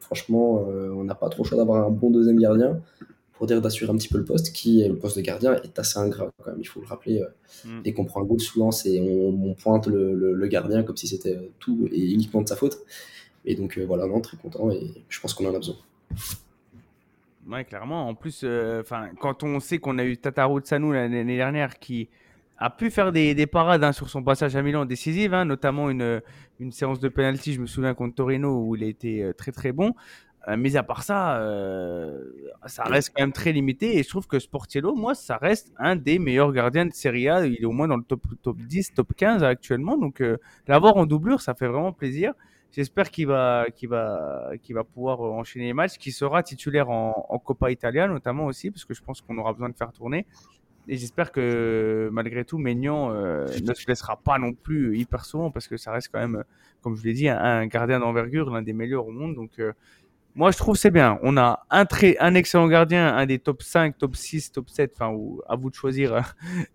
[0.10, 2.82] franchement, euh, on n'a pas trop le choix d'avoir un bon deuxième gardien
[3.34, 5.78] pour dire d'assurer un petit peu le poste, qui est le poste de gardien est
[5.78, 7.22] assez ingrat quand même, il faut le rappeler.
[7.22, 7.84] Euh, mm.
[7.84, 11.88] Dès qu'on prend un goal, souvent et on, pointe le, gardien comme si c'était tout
[11.92, 12.80] et uniquement de sa faute.
[13.46, 15.76] Et donc euh, voilà, non, très content et je pense qu'on en a besoin.
[17.48, 18.08] Ouais, clairement.
[18.08, 18.44] En plus,
[18.80, 22.10] enfin, quand on sait qu'on a eu Tataru Tsanu l'année dernière qui
[22.60, 25.90] a pu faire des, des parades hein, sur son passage à Milan décisive, hein, notamment
[25.90, 26.22] une,
[26.60, 29.52] une séance de penalty, je me souviens contre Torino où il a été euh, très
[29.52, 29.94] très bon.
[30.48, 32.22] Euh, mais à part ça, euh,
[32.66, 35.96] ça reste quand même très limité et je trouve que Sportiello, moi, ça reste un
[35.96, 37.46] des meilleurs gardiens de Serie A.
[37.46, 39.98] Il est au moins dans le top, top 10, top 15 actuellement.
[39.98, 40.24] Donc
[40.68, 42.34] l'avoir en doublure, ça fait vraiment plaisir.
[42.72, 47.26] J'espère qu'il va, qu'il va, qu'il va pouvoir enchaîner les matchs, qu'il sera titulaire en,
[47.28, 50.26] en Coppa Italia notamment aussi, parce que je pense qu'on aura besoin de faire tourner.
[50.90, 55.52] Et j'espère que malgré tout, Maignan euh, ne se laissera pas non plus hyper souvent
[55.52, 56.44] parce que ça reste quand même,
[56.82, 59.36] comme je l'ai dit, un, gardien d'envergure, l'un des meilleurs au monde.
[59.36, 59.72] Donc, euh,
[60.34, 61.20] moi, je trouve c'est bien.
[61.22, 64.94] On a un, très, un excellent gardien, un des top 5, top 6, top 7,
[64.96, 65.16] enfin,
[65.48, 66.34] à vous de choisir,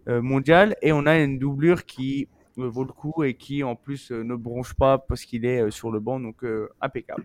[0.09, 0.77] euh, mondial.
[0.81, 4.75] Et on a une doublure qui vaut le coup et qui, en plus, ne bronche
[4.75, 6.21] pas parce qu'il est sur le banc.
[6.21, 6.45] Donc,
[6.81, 7.25] impeccable.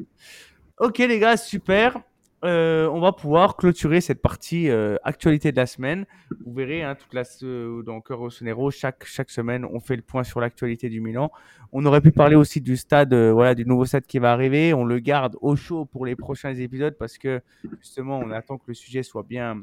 [0.80, 2.02] Ok, les gars, super.
[2.44, 6.06] Euh, on va pouvoir clôturer cette partie euh, actualité de la semaine.
[6.46, 10.02] Vous verrez, hein, toute la, se- dans Cœur Rossonero, chaque, chaque semaine, on fait le
[10.02, 11.32] point sur l'actualité du Milan.
[11.74, 14.74] On aurait pu parler aussi du stade, euh, voilà, du nouveau stade qui va arriver.
[14.74, 17.42] On le garde au chaud pour les prochains épisodes parce que
[17.82, 19.62] justement, on attend que le sujet soit bien,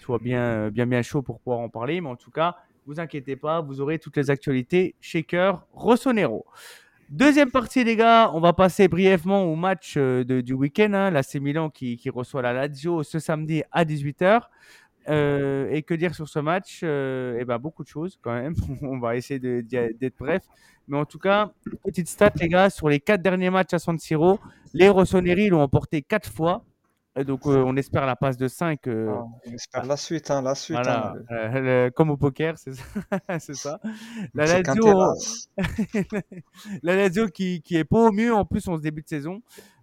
[0.00, 2.00] soit bien, euh, bien, bien chaud pour pouvoir en parler.
[2.00, 6.44] Mais en tout cas, vous inquiétez pas, vous aurez toutes les actualités chez Cœur Rossonero.
[7.10, 10.92] Deuxième partie, les gars, on va passer brièvement au match euh, du week-end.
[10.92, 14.42] Hein, Milan qui, reçoit la Lazio ce samedi à 18h.
[15.08, 16.82] et que dire sur ce match?
[16.84, 18.54] Euh, Eh ben, beaucoup de choses quand même.
[18.82, 20.44] on va essayer d'être bref.
[20.86, 21.50] Mais en tout cas,
[21.84, 24.38] petite stat, les gars, sur les quatre derniers matchs à San Siro,
[24.72, 26.64] les Rossoneri l'ont emporté quatre fois.
[27.16, 30.42] Et donc, euh, on espère la passe de 5 Ah, on espère la suite, hein,
[30.42, 30.76] la suite.
[30.76, 31.34] voilà, hein.
[31.34, 33.80] euh, le- comme au poker, c'est ça.
[34.34, 34.84] La Lazio,
[36.82, 39.42] la Lazio qui, qui est pas au mieux en plus en ce début de saison.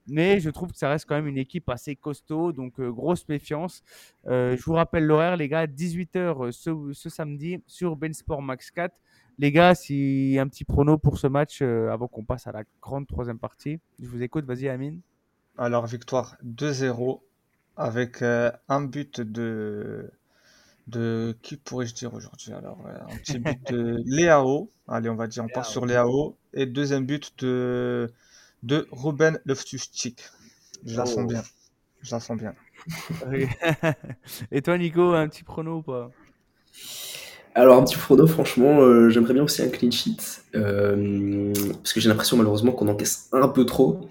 [0.10, 3.28] Mais je trouve que ça reste quand même une équipe assez costaud, donc euh, grosse
[3.28, 3.84] méfiance.
[4.28, 8.72] Euh, je vous rappelle l'horaire, les gars, 18h ce, ce samedi sur Ben Sport Max
[8.72, 8.96] 4.
[9.38, 12.64] Les gars, si un petit prono pour ce match euh, avant qu'on passe à la
[12.82, 13.80] grande troisième partie.
[14.02, 15.02] Je vous écoute, vas-y Amine.
[15.58, 17.24] Alors, victoire 2-0
[17.76, 20.12] avec euh, un but de.
[20.88, 22.54] De qui pourrais-je dire aujourd'hui?
[22.54, 24.72] Alors, euh, un petit but de Léao.
[24.88, 26.38] Allez, on va dire, on part sur Léao.
[26.54, 28.14] Et deuxième but de,
[28.64, 30.22] de Ruben Loftus-Cheek.
[30.86, 31.28] Je la sens Oh.
[31.28, 31.44] bien.
[32.02, 32.56] Je la sens bien.
[34.52, 36.14] Et toi, Nico, un petit prono ou pas?
[37.56, 40.18] Alors, un petit prono, franchement, euh, j'aimerais bien aussi un clean sheet.
[40.56, 44.02] euh, parce que j'ai l'impression, malheureusement, qu'on encaisse un peu trop.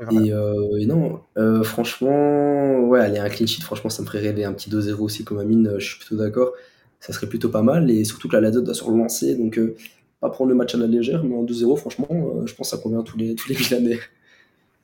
[0.00, 4.20] Et, euh, et non, euh, franchement, ouais, aller un clean sheet, franchement, ça me ferait
[4.20, 4.44] rêver.
[4.44, 6.52] Un petit 2-0 aussi, comme Amine, euh, je suis plutôt d'accord.
[7.00, 7.90] Ça serait plutôt pas mal.
[7.90, 9.34] Et surtout que la Lazio doit se relancer.
[9.34, 9.76] Donc, euh,
[10.20, 12.08] pas prendre le match à la légère, mais en 2-0, franchement,
[12.44, 13.98] je pense que ça convient à tous les, tous les Milanais.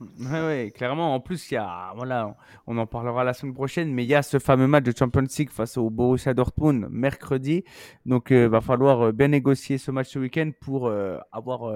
[0.01, 1.15] Ouais, ouais, clairement.
[1.15, 2.35] En plus, il y a, voilà,
[2.67, 5.25] on en parlera la semaine prochaine, mais il y a ce fameux match de Champions
[5.37, 7.63] League face au Borussia Dortmund mercredi.
[8.05, 11.73] Donc, il va falloir euh, bien négocier ce match ce week-end pour euh, avoir,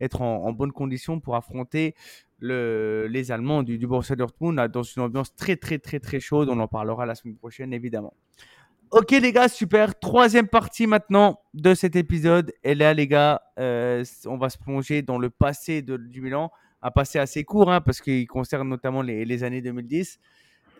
[0.00, 1.94] être en, en bonne condition pour affronter
[2.38, 6.48] le, les Allemands du, du Borussia Dortmund dans une ambiance très, très, très, très chaude.
[6.48, 8.14] On en parlera la semaine prochaine, évidemment.
[8.90, 9.98] Ok les gars, super.
[9.98, 12.54] Troisième partie maintenant de cet épisode.
[12.64, 16.50] Et là les gars, euh, on va se plonger dans le passé de- du Milan.
[16.80, 20.18] Un passé assez court hein, parce qu'il concerne notamment les, années 2010.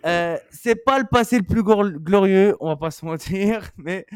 [0.07, 4.07] Euh, c'est pas le passé le plus glorieux, on va pas se mentir, mais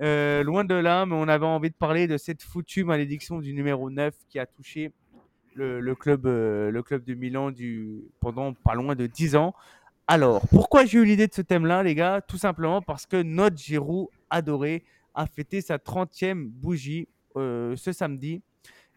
[0.00, 1.04] euh, loin de là.
[1.04, 4.46] Mais on avait envie de parler de cette foutue malédiction du numéro 9 qui a
[4.46, 4.90] touché
[5.54, 9.54] le, club, euh, le club de Milan du, pendant pas loin de 10 ans.
[10.06, 12.20] Alors, pourquoi j'ai eu l'idée de ce thème-là, les gars?
[12.20, 18.42] Tout simplement parce que notre Giroud adoré a fêté sa 30e bougie euh, ce samedi.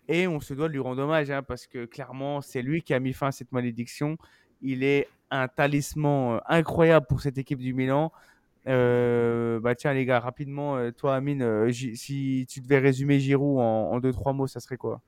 [0.10, 2.94] Et on se doit de lui rendre hommage, hein, parce que clairement, c'est lui qui
[2.94, 4.18] a mis fin à cette malédiction.
[4.62, 8.12] Il est un talisman euh, incroyable pour cette équipe du Milan.
[8.66, 14.12] Bah tiens les gars, rapidement, toi Amine, si tu devais résumer Giroud en, en deux
[14.12, 15.02] trois mots, ça serait quoi?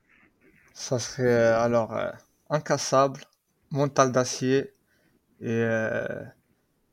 [0.74, 2.10] Ça serait euh, alors euh,
[2.50, 3.22] incassable,
[3.72, 4.74] mental d'acier
[5.42, 6.24] et, euh,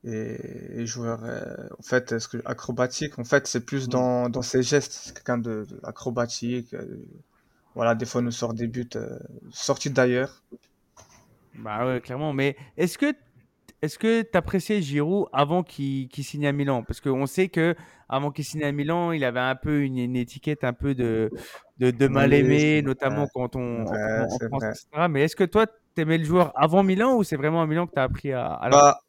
[0.03, 1.19] et, et joueur
[1.77, 3.17] en fait est-ce que acrobatique.
[3.19, 4.91] En fait c'est plus dans, dans ses gestes.
[4.91, 6.75] C'est quelqu'un de, de acrobatique
[7.75, 8.89] voilà des fois il nous sort des buts
[9.51, 10.43] sortis d'ailleurs.
[11.55, 12.33] Bah ouais, clairement.
[12.33, 13.13] Mais est-ce que
[13.81, 16.83] est-ce que tu appréciais Giroud avant qu'il qu'il signe à Milan?
[16.83, 17.75] Parce qu'on sait que
[18.09, 21.31] avant qu'il signe à Milan, il avait un peu une, une étiquette un peu de,
[21.79, 24.47] de, de mal Oui, c'est notamment vrai, quand on c'est en, vrai, en- en c'est
[24.47, 24.73] France, vrai.
[24.73, 25.07] etc.
[25.07, 27.93] Mais est-ce que toi, t'aimais le joueur avant Milan ou c'est vraiment à Milan que
[27.93, 28.99] tu as appris à, à bah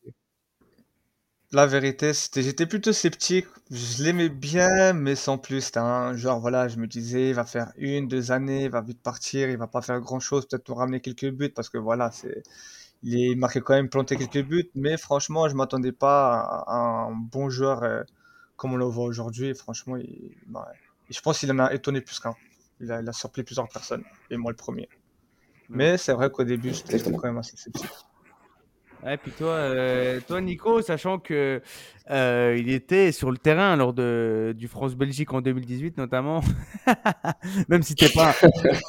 [1.52, 3.46] la vérité c'était j'étais plutôt sceptique.
[3.70, 5.60] Je l'aimais bien mais sans plus.
[5.62, 8.80] C'était un genre voilà je me disais il va faire une deux années il va
[8.82, 11.78] vite partir il va pas faire grand chose peut-être nous ramener quelques buts parce que
[11.78, 12.42] voilà c'est
[13.04, 14.70] il marquait quand même planté quelques buts.
[14.76, 16.76] Mais franchement je m'attendais pas à, à
[17.08, 18.02] un bon joueur euh,
[18.56, 19.54] comme on le voit aujourd'hui.
[19.54, 20.68] Franchement il, bah,
[21.10, 22.34] je pense qu'il en a étonné plus qu'un
[22.80, 24.88] il a, il a surpris plusieurs personnes et moi le premier
[25.68, 27.90] mais c'est vrai qu'au début j'étais quand même assez sceptique
[29.04, 31.62] Ouais, puis toi, euh, toi, Nico, sachant que
[32.10, 36.40] euh, il était sur le terrain lors de, du France-Belgique en 2018 notamment,
[37.68, 38.34] même si t'es pas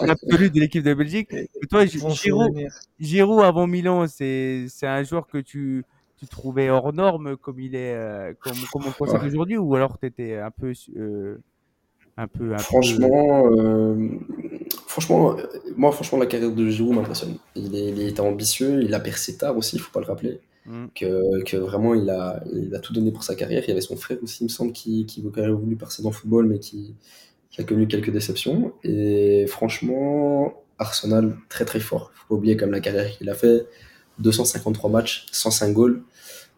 [0.02, 1.30] un absolu de l'équipe de Belgique.
[1.32, 2.56] Mais toi, Giroud.
[2.99, 5.86] Giroud avant Milan, c'est c'est un joueur que tu
[6.17, 9.28] tu trouvais hors norme comme il est, euh, comme comme on Ouais.
[9.28, 11.38] aujourd'hui, ou alors t'étais un peu euh,
[12.20, 12.64] un peu un peu.
[12.64, 14.10] Franchement, euh,
[14.88, 15.36] franchement,
[15.78, 17.38] moi, franchement, la carrière de Giroud m'impressionne.
[17.56, 20.40] Il, est, il était ambitieux, il a percé tard aussi, il faut pas le rappeler.
[20.66, 20.86] Mm.
[20.94, 23.64] Que, que vraiment, il a, il a tout donné pour sa carrière.
[23.66, 26.10] Il y avait son frère aussi, il me semble, qui, qui aurait voulu percer dans
[26.10, 26.96] le football, mais qui,
[27.50, 28.74] qui a connu quelques déceptions.
[28.84, 32.12] Et franchement, Arsenal, très très fort.
[32.14, 33.66] Faut pas oublier comme la carrière qu'il a fait.
[34.20, 36.04] 253 matchs, 105 goals.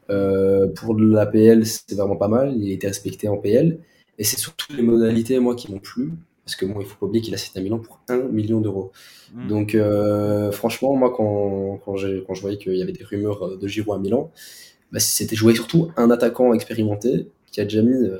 [0.09, 2.53] Euh, pour l'APL, c'est vraiment pas mal.
[2.57, 3.79] Il été respecté en PL.
[4.21, 6.11] Et c'est surtout les modalités, moi, qui m'ont plu.
[6.45, 8.61] Parce que bon, il faut pas oublier qu'il a signé à Milan pour 1 million
[8.61, 8.91] d'euros.
[9.33, 9.47] Mm.
[9.47, 13.97] Donc, euh, franchement, moi, quand, quand, je voyais qu'il y avait des rumeurs de Giroud
[13.97, 14.29] à Milan,
[14.91, 18.19] bah, c'était jouer surtout un attaquant expérimenté qui a déjà mis euh,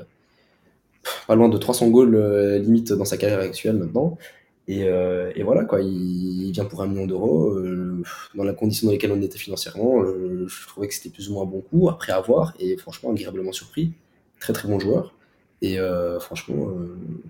[1.28, 4.18] pas loin de 300 goals euh, limite dans sa carrière actuelle maintenant.
[4.66, 7.50] Et, euh, et voilà, quoi, il, il vient pour un million d'euros.
[7.50, 8.02] euh,
[8.34, 11.34] dans la condition dans lesquelles on était financièrement, euh, je trouvais que c'était plus ou
[11.34, 13.92] moins un bon coup, après avoir, et franchement, agréablement surpris.
[14.40, 15.14] Très très bon joueur.
[15.62, 17.22] Et euh, franchement, euh, vous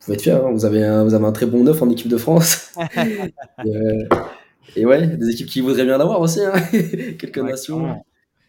[0.00, 2.08] pouvez être fiers, hein, vous, avez un, vous avez un très bon neuf en équipe
[2.08, 2.72] de France.
[3.64, 4.08] et, euh,
[4.76, 6.54] et ouais, des équipes qui voudraient bien l'avoir aussi, hein.
[7.18, 8.04] quelques Ouais, nations.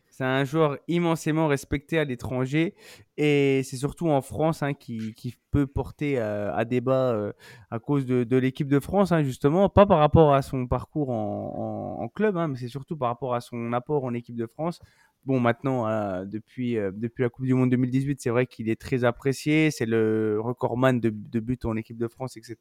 [0.10, 2.74] C'est un joueur immensément respecté à l'étranger
[3.18, 7.34] et c'est surtout en France hein, qui, qui peut porter euh, à débat euh,
[7.70, 11.12] à cause de, de l'équipe de France, hein, justement, pas par rapport à son parcours
[11.12, 14.36] en, en- en club, hein, mais c'est surtout par rapport à son apport en équipe
[14.38, 14.80] de France.
[15.28, 15.84] Bon, maintenant,
[16.24, 19.86] depuis, euh, depuis la Coupe du Monde 2018, c'est vrai qu'il est très apprécié, c'est
[19.86, 22.56] le recordman de, de buts en équipe de France, etc.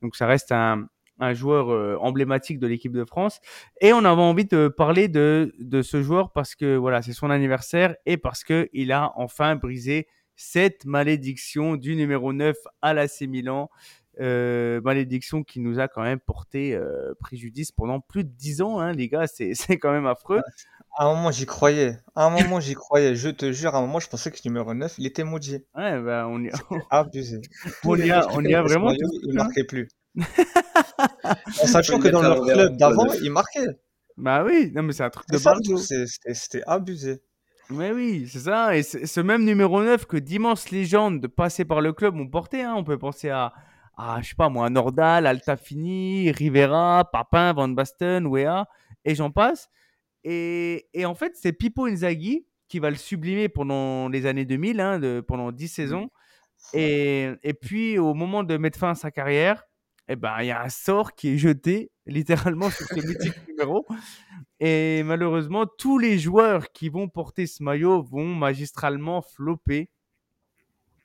[0.00, 0.88] Donc ça reste un,
[1.32, 3.40] joueur euh, emblématique de l'équipe de France.
[3.80, 7.96] Et on avait envie de parler de, ce joueur parce que voilà, c'est son anniversaire
[8.06, 10.06] et parce que il a enfin brisé
[10.36, 13.70] cette malédiction du numéro 9 à l'AC Milan.
[14.20, 16.78] Euh, malédiction qui nous a quand même porté
[17.18, 20.42] préjudice pendant plus de 10 ans, hein, les gars, c'est quand même affreux.
[21.00, 21.96] À un moment, j'y croyais.
[22.16, 23.14] À un moment, j'y croyais.
[23.14, 25.64] Je te jure, à un moment, je pensais que numéro 9, il était maudit.
[25.76, 26.50] Ouais, bah, on y,
[26.90, 27.40] Abusé.
[27.84, 28.90] on y a, on y a vraiment.
[28.90, 29.34] Il tous cru, hein.
[29.44, 29.88] marquait plus.
[31.62, 33.66] En sachant que le dans leur club le d'avant, il marquait.
[34.16, 37.22] Bah oui, non mais c'est un truc de C'est ça, le C'était c'était abusé.
[37.70, 38.76] Mais oui, c'est ça.
[38.76, 42.62] Et c'est- ce même numéro 9 que d'immenses légendes passées par le club ont porté.
[42.62, 42.74] hein.
[42.76, 43.52] On peut penser à,
[43.96, 48.66] à, je sais pas moi, Nordal, Altafini, Rivera, Papin, Van Basten, Wea,
[49.04, 49.68] et j'en passe.
[50.24, 54.80] Et, et en fait, c'est Pippo Inzaghi qui va le sublimer pendant les années 2000,
[54.80, 56.10] hein, de- pendant 10 saisons.
[56.74, 59.64] Et, et puis, au moment de mettre fin à sa carrière,
[60.08, 63.86] eh ben, il y a un sort qui est jeté littéralement sur ce mythique numéro.
[64.60, 69.90] Et malheureusement, tous les joueurs qui vont porter ce maillot vont magistralement flopper.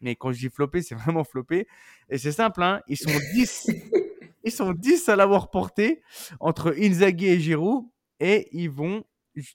[0.01, 1.67] Mais quand je dis flopper, c'est vraiment flopper.
[2.09, 3.69] Et c'est simple, hein, ils sont 10.
[4.43, 6.01] ils sont 10 à l'avoir porté
[6.39, 7.85] entre Inzaghi et Giroud.
[8.23, 9.03] Et ils vont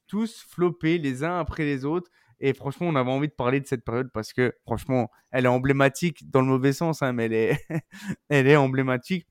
[0.06, 2.10] tous flopper les uns après les autres.
[2.38, 5.48] Et franchement, on avait envie de parler de cette période parce que, franchement, elle est
[5.48, 7.66] emblématique dans le mauvais sens, hein, mais elle est,
[8.28, 9.26] elle est emblématique.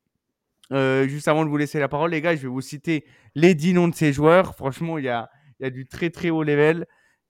[0.74, 3.54] Euh, juste avant de vous laisser la parole, les gars, je vais vous citer les
[3.54, 4.56] 10 noms de ces joueurs.
[4.56, 6.88] Franchement, il y a, y a du très très haut level.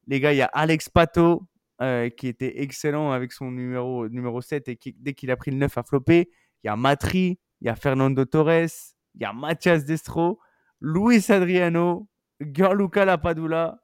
[0.07, 1.43] Les gars, il y a Alex Pato,
[1.81, 5.51] euh, qui était excellent avec son numéro, numéro 7 et qui, dès qu'il a pris
[5.51, 6.29] le 9, a floppé.
[6.63, 10.39] Il y a Matri, il y a Fernando Torres, il y a Mathias Destro,
[10.81, 12.07] Luis Adriano,
[12.39, 13.79] Gianluca Lapadula,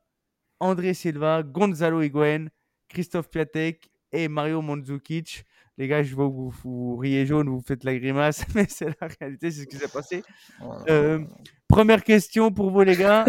[0.60, 2.48] André Silva, Gonzalo Higuain,
[2.88, 5.46] Christophe Piatek et Mario Mandzukic.
[5.78, 8.90] Les gars, je vois que vous, vous riez jaune, vous faites la grimace, mais c'est
[9.02, 10.24] la réalité, c'est ce qui s'est passé.
[10.88, 11.26] Euh,
[11.68, 13.26] première question pour vous, les gars.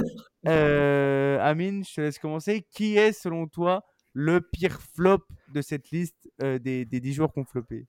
[0.47, 2.67] Euh, Amine, je te laisse commencer.
[2.71, 5.25] Qui est, selon toi, le pire flop
[5.55, 7.87] de cette liste euh, des, des 10 joueurs qu'on flopé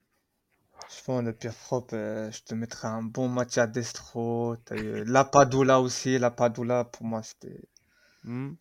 [0.90, 4.56] Je pense le pire flop, euh, je te mettrais un bon Mathias Destro.
[4.66, 6.18] T'as eu Lapadula aussi.
[6.18, 7.62] Lapadula, pour moi, c'était.
[8.24, 8.54] Hmm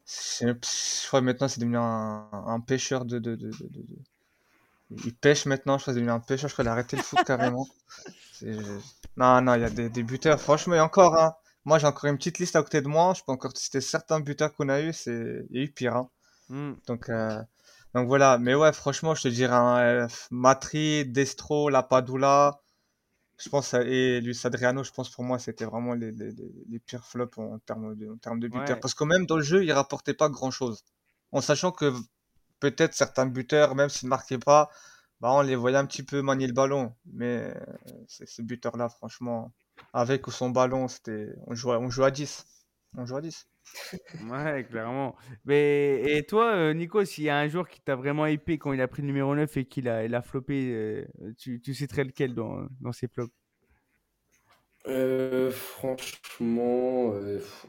[1.03, 3.99] Je crois maintenant, c'est devenu un, un pêcheur de, de, de, de-
[5.05, 6.49] Il pêche maintenant, je crois c'est devenu un pêcheur.
[6.49, 7.69] Je crois qu'il a arrêté le foot carrément.
[9.17, 10.41] Non, non, il y a des, des buteurs.
[10.41, 11.17] Franchement, il y a encore.
[11.19, 11.35] hein.
[11.65, 13.15] Moi, j'ai encore une petite liste à côté de moi.
[13.15, 14.93] Je peux encore citer certains buteurs qu'on a eu.
[14.93, 15.47] C'est...
[15.51, 15.97] Il y a eu pire.
[15.97, 16.11] hein.
[16.49, 16.75] Hmm.
[16.87, 17.41] Donc, euh,
[17.95, 22.61] donc voilà, mais ouais, franchement, je te dirais un, Matri, Destro, Lapadula,
[23.39, 27.39] je pense, et Luis Adriano, je pense pour moi, c'était vraiment les, les, pires flops
[27.39, 28.77] en termes de, en termes de buteurs.
[28.77, 28.81] Ouais.
[28.81, 30.85] Parce que même dans le jeu, ils rapportaient pas grand-chose.
[31.33, 31.93] En sachant que
[32.61, 34.71] peut-être certains buteurs, même s'ils ne marquaient pas,
[35.21, 36.95] bah, on les voyait un petit peu manier le ballon.
[37.07, 37.55] Mais euh,
[38.07, 39.53] ces buteurs-là, franchement,
[39.93, 42.45] avec ou sans ballon, c'était, on jouait, on jouait à 10.
[42.97, 43.47] On jouait à 10.
[44.21, 45.17] Ouais, clairement.
[45.45, 48.73] Mais, et toi, euh, Nico, s'il y a un joueur qui t'a vraiment hypé quand
[48.73, 51.05] il a pris le numéro 9 et qu'il a, il a floppé, euh,
[51.37, 53.33] tu, tu citerais lequel dans, dans ces flops?
[54.87, 57.67] Euh, franchement, euh, pff,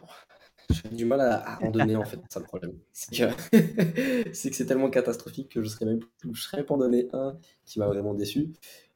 [0.70, 2.74] j'ai du mal à, à en donner en fait, c'est ça le problème.
[2.92, 6.00] C'est que c'est que c'est tellement catastrophique que je serais même
[6.34, 8.50] je serais même pas en donner un qui m'a vraiment déçu.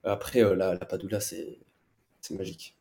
[0.03, 1.59] Après, euh, la, la Padula, c'est
[2.21, 2.77] c'est magique.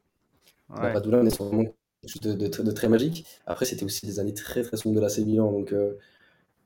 [0.81, 0.91] La Ouais.
[0.91, 1.77] Padula, on est sur vraiment quelque
[2.09, 3.27] chose de, de très, de très magique.
[3.47, 5.95] Après, c'était aussi des années très très sombres de l'AC Milan, donc euh,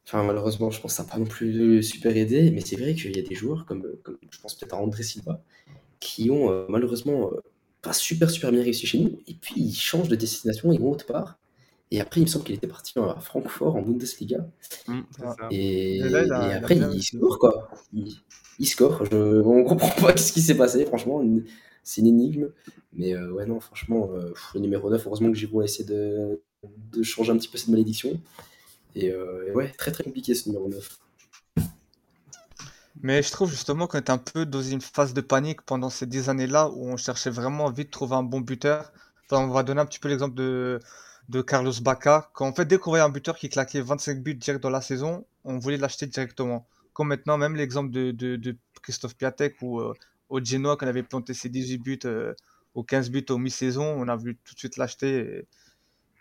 [0.07, 2.51] enfin, malheureusement, je pense que ça n'a pas non plus super aidé.
[2.53, 5.03] Mais c'est vrai qu'il y a des joueurs comme, comme je pense peut-être à André
[5.03, 5.43] Silva
[6.01, 7.41] qui ont euh, malheureusement euh,
[7.83, 10.91] pas super super bien réussi chez nous et puis ils changent de destination ils vont
[10.93, 11.39] autre part
[11.93, 14.47] Et après, il me semble qu'il était parti à Francfort en Bundesliga.
[14.89, 15.35] Mm, Ah.
[15.39, 15.49] ça.
[15.51, 17.71] Et, Et là, il a- et il a après, il, score, quoi.
[17.93, 18.15] Il,
[18.59, 19.05] il score.
[19.07, 21.23] Je, on comprend pas ce qui s'est passé, franchement.
[21.23, 21.45] une-
[21.83, 22.51] C'est une énigme.
[22.93, 26.41] Mais euh, ouais, non, franchement, euh, le numéro 9, heureusement que Giroud a essayé de,
[27.03, 28.21] changer un petit peu cette malédiction.
[28.95, 30.99] Et, euh, ouais, très très compliqué ce numéro 9.
[33.03, 36.07] Mais je trouve justement qu'on est un peu dans une phase de panique pendant ces
[36.07, 38.93] dix années-là où on cherchait vraiment vite trouver un bon buteur.
[39.33, 40.79] On va donner un petit peu l'exemple de,
[41.31, 42.31] de Carlos Bacca.
[42.35, 45.59] Quand en fait, dès un buteur qui claquait 25 buts direct dans la saison, on
[45.59, 46.67] voulait l'acheter directement.
[46.93, 49.81] Comme maintenant, même l'exemple de, de, Christophe Piatek ou
[50.33, 52.35] au Genoa, qu'on avait planté ses 18 buts euh,
[52.75, 55.47] aux 15 buts au mi-saison, on a voulu tout de suite l'acheter.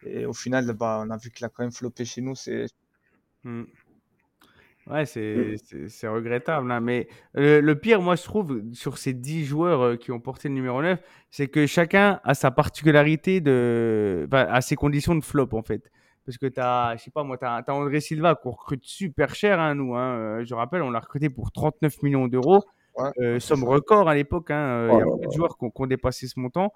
[0.05, 2.35] Et, et au final, bah, on a vu qu'il a quand même floppé chez nous.
[2.35, 2.65] C'est
[3.45, 3.63] Mm.
[4.87, 5.55] Ouais, c'est
[5.87, 6.71] c'est- regrettable.
[6.71, 10.19] hein, Mais le, le pire, moi, je trouve, sur ces 10 joueurs euh, qui ont
[10.19, 15.15] porté le numéro 9, c'est que chacun a sa particularité, de, enfin, a ses conditions
[15.15, 15.91] de flop, en fait.
[16.25, 19.35] Parce que tu as, je sais pas moi, tu as, André Silva qu'on recrute super
[19.35, 19.95] cher, hein, nous.
[19.95, 20.39] Hein.
[20.39, 22.63] Euh, Je rappelle, on l'a recruté pour 39 millions d'euros.
[22.97, 24.51] Ouais, Euh, somme record à l'époque.
[24.51, 24.87] hein.
[24.87, 26.73] Il Oh y a là peu de joueurs qui ont, qui ont dépassé ce montant.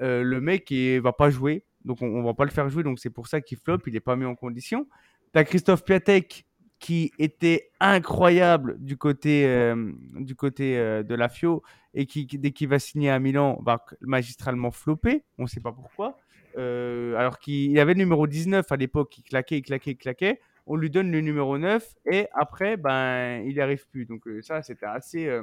[0.00, 1.64] Euh, le mec, il va pas jouer.
[1.84, 2.82] Donc, on, on va pas le faire jouer.
[2.82, 3.78] Donc, c'est pour ça qu'il flop.
[3.86, 4.86] Il n'est pas mis en condition.
[5.32, 6.46] Tu as Christophe Piatek
[6.78, 12.38] qui était incroyable du côté, euh, du côté euh, de la FIO et qui, qui,
[12.38, 15.24] dès qu'il va signer à Milan, va magistralement flopper.
[15.38, 16.16] On ne sait pas pourquoi.
[16.56, 19.96] Euh, alors qu'il il avait le numéro 19 à l'époque, il claquait, il claquait, il
[19.96, 20.40] claquait.
[20.66, 24.06] On lui donne le numéro 9 et après, ben, il n'y arrive plus.
[24.06, 25.42] Donc euh, ça, c'était assez, euh,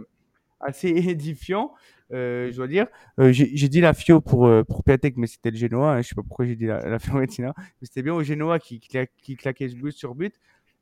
[0.59, 1.73] assez édifiant,
[2.13, 2.87] euh, je dois dire.
[3.19, 5.93] Euh, j'ai dit la Fio pour, euh, pour Piatek, mais c'était le Genoa.
[5.93, 6.01] hein.
[6.01, 7.53] Je sais pas pourquoi j'ai dit la, la Fiorentina.
[7.57, 10.35] Mais c'était bien au Genoa qui, cla- qui claquait but sur but.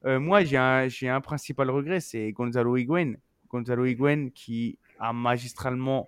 [0.05, 3.13] Euh, moi, j'ai un, principal regret, c'est Gonzalo Higuain.
[3.49, 6.07] Gonzalo Higuain qui a magistralement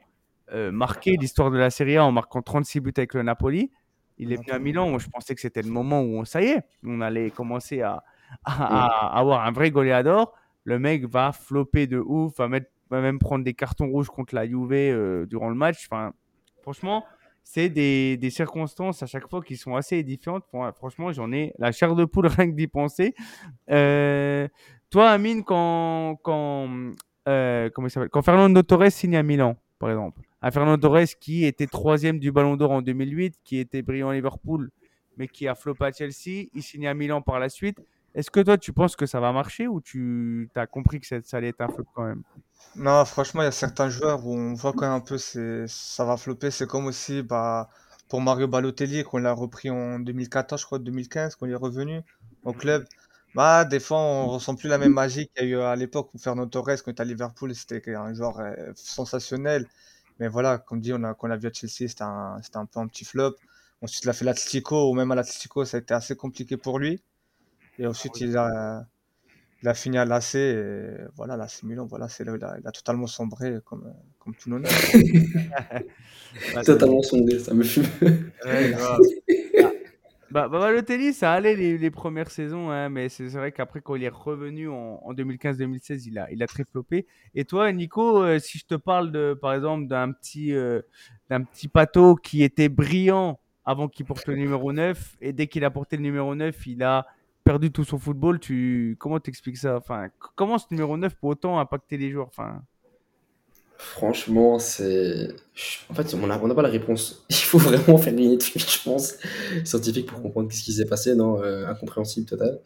[0.71, 3.71] marqué l'histoire de la Serie A en marquant 36 buts avec le Napoli.
[4.17, 4.89] Il est venu à Milan.
[4.89, 7.81] Moi, je pensais que c'était le moment où, on- ça y est, on allait commencer
[7.81, 8.03] à,
[8.43, 10.33] à- à avoir un vrai goleador.
[10.63, 14.35] Le mec va flopper de ouf, va, mettre, va même prendre des cartons rouges contre
[14.35, 15.87] la Juve euh, durant le match.
[15.89, 16.13] Enfin,
[16.61, 17.05] franchement,
[17.43, 20.05] c'est des, circonstances à chaque fois qui sont assez.
[20.49, 23.13] Fran- Franchement, j'en ai la chair de poule rien que d'y penser.
[23.69, 24.47] Euh,
[24.89, 26.69] toi, Amine, quand, quand,
[27.27, 31.45] euh, comment il quand Fernando Torres signe à Milan, par exemple, un Fernando Torres qui
[31.45, 34.71] était troisième du Ballon d'Or en 2008, qui était brillant à Liverpool,
[35.17, 37.77] mais qui a flopé à Chelsea, il signe à Milan par la suite.
[38.13, 41.21] Est-ce que toi, tu penses que ça va marcher ou tu as compris que ça,
[41.21, 42.23] ça allait être un flop quand même?
[42.75, 45.65] Non, franchement, il y a certains joueurs où on voit quand même un peu c'est
[45.67, 46.51] ça va flopper.
[46.51, 47.69] C'est comme aussi bah,
[48.09, 52.01] pour Mario Balotelli qu'on l'a repris en 2014, je crois, 2015, qu'on est revenu
[52.43, 52.85] au club.
[53.33, 56.13] Bah, des fois, on ressent plus la même magie qu'il y a eu à l'époque
[56.13, 59.67] où Fernando Torres, quand il était à Liverpool, c'était un joueur euh, sensationnel.
[60.19, 62.65] Mais voilà, comme dit, on a, qu'on a vu à Chelsea, c'était un, c'était un
[62.65, 63.35] peu un petit flop.
[63.81, 66.79] Ensuite, il a fait l'Atlético, ou même à l'Atlético, ça a été assez compliqué pour
[66.79, 67.01] lui.
[67.79, 68.85] Et ensuite, il a,
[69.65, 72.55] il a fini à l'AC, et voilà, l'AC Milan, voilà, c'est là où il a,
[72.61, 74.67] il a totalement sombré, comme, comme tout le monde.
[76.53, 77.85] Bah, Totalement sondé, ça me fume.
[78.01, 78.75] Ouais.
[80.31, 83.79] Bah, bah, Balotelli, ça allait les, les premières saisons, hein, mais c'est c'est vrai qu'après,
[83.79, 87.05] quand il est revenu en, en 2015-2016, il a, il a très flopé.
[87.35, 90.81] Et toi, Nico, euh, si je te parle, de, par exemple, d'un petit, euh,
[91.29, 95.63] d'un petit Pato qui était brillant avant qu'il porte le numéro 9, et dès qu'il
[95.63, 97.07] a porté le numéro 9, il a
[97.45, 98.97] perdu tout son football, tu...
[98.99, 99.77] comment t'expliques ça?
[99.77, 102.27] Enfin, Comment ce numéro 9 peut autant impacter les joueurs?
[102.27, 102.61] Enfin,
[103.77, 105.27] Franchement, c'est.
[105.89, 107.25] En fait, on n'a on n'a pas la réponse.
[107.29, 109.15] Il faut vraiment faire une étude, je pense,
[109.65, 111.13] scientifique pour comprendre ce qui s'est passé.
[111.13, 112.61] Non, euh, incompréhensible total.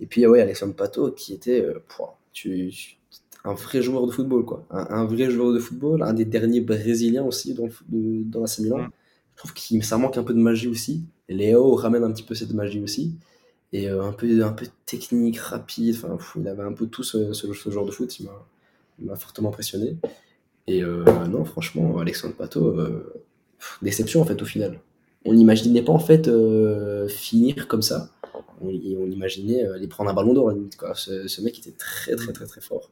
[0.00, 1.78] Et puis, ouais, Alexandre Pato, qui était euh,
[2.32, 2.96] tu, tu-
[3.44, 4.66] un vrai joueur de football, quoi.
[4.70, 8.46] Un, un vrai joueur de football, un des derniers Brésiliens aussi dans, de- dans la
[8.58, 8.88] Milan.
[9.34, 11.04] Je trouve que ça manque un peu de magie aussi.
[11.28, 13.14] Léo ramène un petit peu cette magie aussi.
[13.72, 15.96] Et euh, un, peu, un peu technique, rapide.
[15.96, 18.18] Enfin, il avait un peu tout ce, ce, genre de foot.
[18.20, 18.28] Il
[19.06, 19.96] m'a- fortement impressionné.
[20.66, 23.22] Et euh, non, franchement, Alexandre Pato, euh,
[23.82, 24.80] déception en fait au final.
[25.24, 26.30] On n'imaginait pas en fait
[27.08, 28.10] finir comme ça.
[28.60, 30.76] On, imaginait aller prendre un ballon d'or limite.
[30.76, 30.94] Quoi.
[30.94, 32.90] Ce, mec était très très très très fort.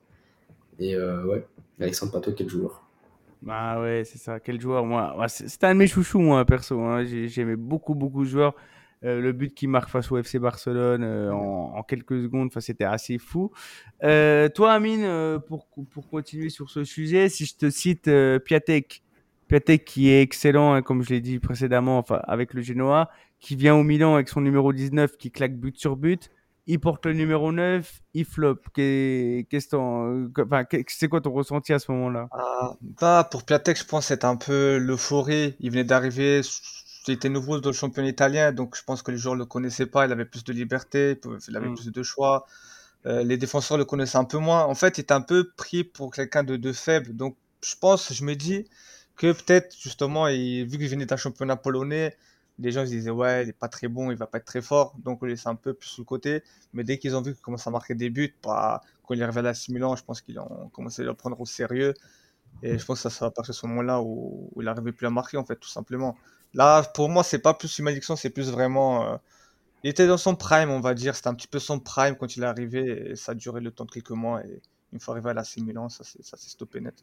[0.79, 1.47] Et ouais,
[1.81, 2.85] Alexandre Pato, quel joueur.
[3.45, 4.41] Bah ouais, c'est ça.
[4.41, 5.15] Quel joueur, moi.
[5.29, 6.81] C'est- C'était un de mes chouchous, moi, perso.
[6.81, 7.05] hein.
[7.05, 8.55] J'ai- J'aimais beaucoup, beaucoup de joueurs.
[9.05, 12.61] Euh, le but qu'il marque face au FC Barcelone euh, en, en quelques secondes, enfin,
[12.61, 13.51] c'était assez fou.
[14.03, 18.39] Euh, toi, Amine, euh, pour, pour continuer sur ce sujet, si je te cite euh,
[18.39, 19.03] Piatek,
[19.49, 23.57] Piatek qui est excellent, hein, comme je l'ai dit précédemment, enfin, avec le Genoa, qui
[23.57, 26.31] vient au Milan avec son numéro 19, qui claque but sur but.
[26.67, 28.57] Il porte le numéro 9, il flop.
[28.73, 29.69] Qu'est- Qu'est-ce
[30.71, 32.29] qu'est- c'est quoi ton ressenti à ce moment-là?
[32.33, 35.57] Ah, bah, pour Piatek, je pense que c'était un peu l'euphorie.
[35.61, 36.41] Il venait d'arriver,
[37.09, 39.47] il était nouveau dans le championnat italien, donc je pense que les joueurs ne le
[39.47, 40.07] connaissaient pas.
[40.07, 41.75] Il avait plus de liberté, il avait Mm.
[41.75, 42.47] plus de choix.
[43.07, 44.65] Euh, les défenseurs le connaissaient un peu moins.
[44.65, 47.15] En fait, il était un peu pris pour quelqu'un de, de faible.
[47.17, 48.67] Donc, je pense, je me dis
[49.17, 52.17] que peut-être, justement, il- vu qu'il venait d'un championnat polonais,
[52.59, 54.63] les gens se disaient, ouais, il est pas très bon, il va pas être très
[54.63, 54.95] fort.
[55.05, 56.43] Donc, on le laissait un peu plus sur le côté.
[56.73, 59.25] Mais dès qu'ils ont vu qu'il commençait à marquer des buts, bah, quand il est
[59.25, 61.95] arrivé à la Milan, je pense qu'ils ont commencé à le prendre au sérieux.
[62.63, 64.93] Et je pense que ça sera à partir de ce moment-là où, où il n'arrivait
[64.93, 66.17] plus à marquer, en fait, tout simplement.
[66.55, 69.05] Là, pour moi, c'est pas plus une malédiction, c'est plus vraiment.
[69.13, 69.17] euh,
[69.83, 71.15] il était dans son prime, on va dire.
[71.17, 73.11] C'était un petit peu son prime quand il est arrivé.
[73.11, 74.45] Et ça a duré le temps de quelques mois.
[74.47, 74.61] Et
[74.93, 76.95] une fois arrivé à la Milan, ça s'est ça s'est stoppé net.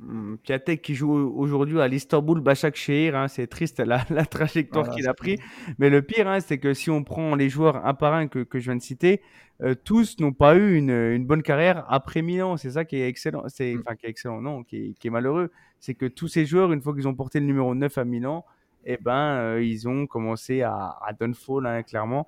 [0.00, 4.96] Hum, Piatek qui joue aujourd'hui à l'Istanbul Başakşehir, hein, c'est triste la, la trajectoire Voilà,
[4.96, 5.38] qu'il a c'est- pris.
[5.78, 8.40] Mais le pire, hein, c'est que si on prend les joueurs un par un que,
[8.40, 9.20] que je viens de citer,
[9.62, 12.56] euh, tous n'ont pas eu une, une bonne carrière après Milan.
[12.56, 13.44] C'est ça qui est excellent.
[13.48, 13.80] C'est, Mm.
[13.84, 15.50] enfin, qui est excellent, non, qui est, qui est malheureux.
[15.78, 18.44] C'est que tous ces joueurs, une fois qu'ils ont porté le numéro 9 à Milan,
[18.84, 22.26] eh ben, euh, ils ont commencé à, à downfall, hein, clairement.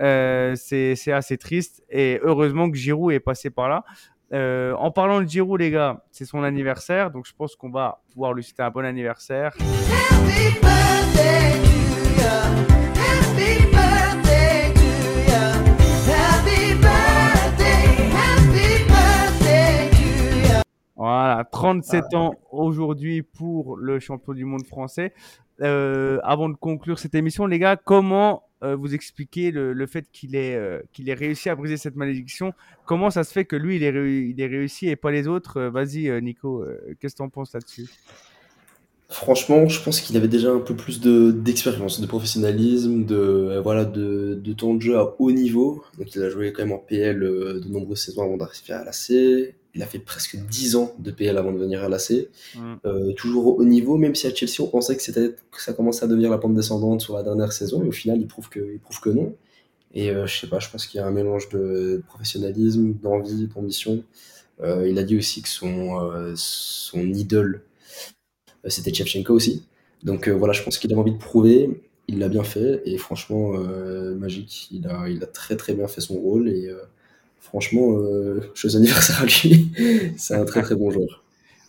[0.00, 1.84] Euh, c'est, assez triste.
[1.90, 3.84] Et heureusement que Giroud est passé par là.
[4.32, 8.00] Euh, en parlant de Giroud, les gars, c'est son anniversaire, donc je pense qu'on va
[8.12, 9.54] pouvoir lui citer un bon anniversaire.
[9.60, 11.56] Happy birthday
[21.06, 25.12] Voilà, 37 ans aujourd'hui pour le champion du monde français.
[25.62, 30.06] Euh, avant de conclure cette émission, les gars, comment euh, vous expliquez le, le fait
[30.10, 32.54] qu'il ait, euh, qu'il ait réussi à briser cette malédiction?
[32.86, 35.28] Comment ça se fait que lui, il ait, réu- il ait réussi et pas les
[35.28, 35.62] autres?
[35.62, 37.86] Vas-y, euh, Nico, euh, qu'est-ce que tu en penses là-dessus?
[39.08, 43.60] Franchement, je pense qu'il avait déjà un peu plus de d'expérience, de professionnalisme, de euh,
[43.60, 45.84] voilà, de, de temps de jeu à haut niveau.
[45.96, 48.82] Donc il a joué quand même en PL euh, de nombreuses saisons avant d'arriver à
[48.84, 49.54] l'AC.
[49.76, 52.28] Il a fait presque 10 ans de PL avant de venir à l'AC.
[52.54, 52.74] Mm.
[52.86, 55.74] Euh, toujours au haut niveau, même si à Chelsea on pensait que c'était que ça
[55.74, 58.48] commençait à devenir la pente descendante sur la dernière saison, et au final il prouve
[58.48, 59.34] que il prouve que non.
[59.94, 63.48] Et euh, je sais pas, je pense qu'il y a un mélange de professionnalisme, d'envie,
[63.48, 64.02] d'ambition.
[64.62, 67.62] Euh, il a dit aussi que son euh, son idole
[68.68, 69.62] c'était Shevchenko aussi.
[70.02, 73.52] Donc voilà, je pense qu'il avait envie de prouver, il l'a bien fait, et franchement,
[74.16, 76.68] magique, il a, il a très très bien fait son rôle, et
[77.46, 79.72] franchement, euh, joyeux anniversaire à lui,
[80.16, 81.22] c'est un très très bon joueur.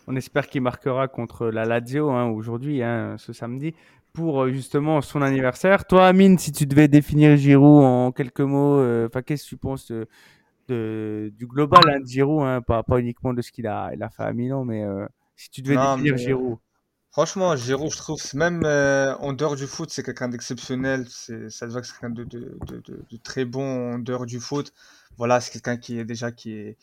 [0.07, 3.73] On espère qu'il marquera contre la Lazio hein, aujourd'hui, hein, ce samedi,
[4.13, 5.85] pour euh, justement son anniversaire.
[5.85, 9.57] Toi, Amine, si tu devais définir Giroud en quelques mots, euh, enfin, qu'est-ce que tu
[9.57, 10.07] penses de,
[10.69, 14.01] de- du global hein, de Giroud, hein, pas, pas uniquement de ce qu'il a, il
[14.01, 15.05] a fait à Milan, mais euh,
[15.35, 16.57] si tu devais Non, définir mais- Giroud.
[17.17, 21.07] Franchement, Giroud, je trouve, même euh, en dehors du foot, c'est quelqu'un d'exceptionnel.
[21.09, 23.99] C'est, ça se voit que c'est quelqu'un de, de, de, de- de très bon en
[23.99, 24.71] dehors du foot.
[25.17, 26.77] Voilà, c'est quelqu'un qui est déjà qui est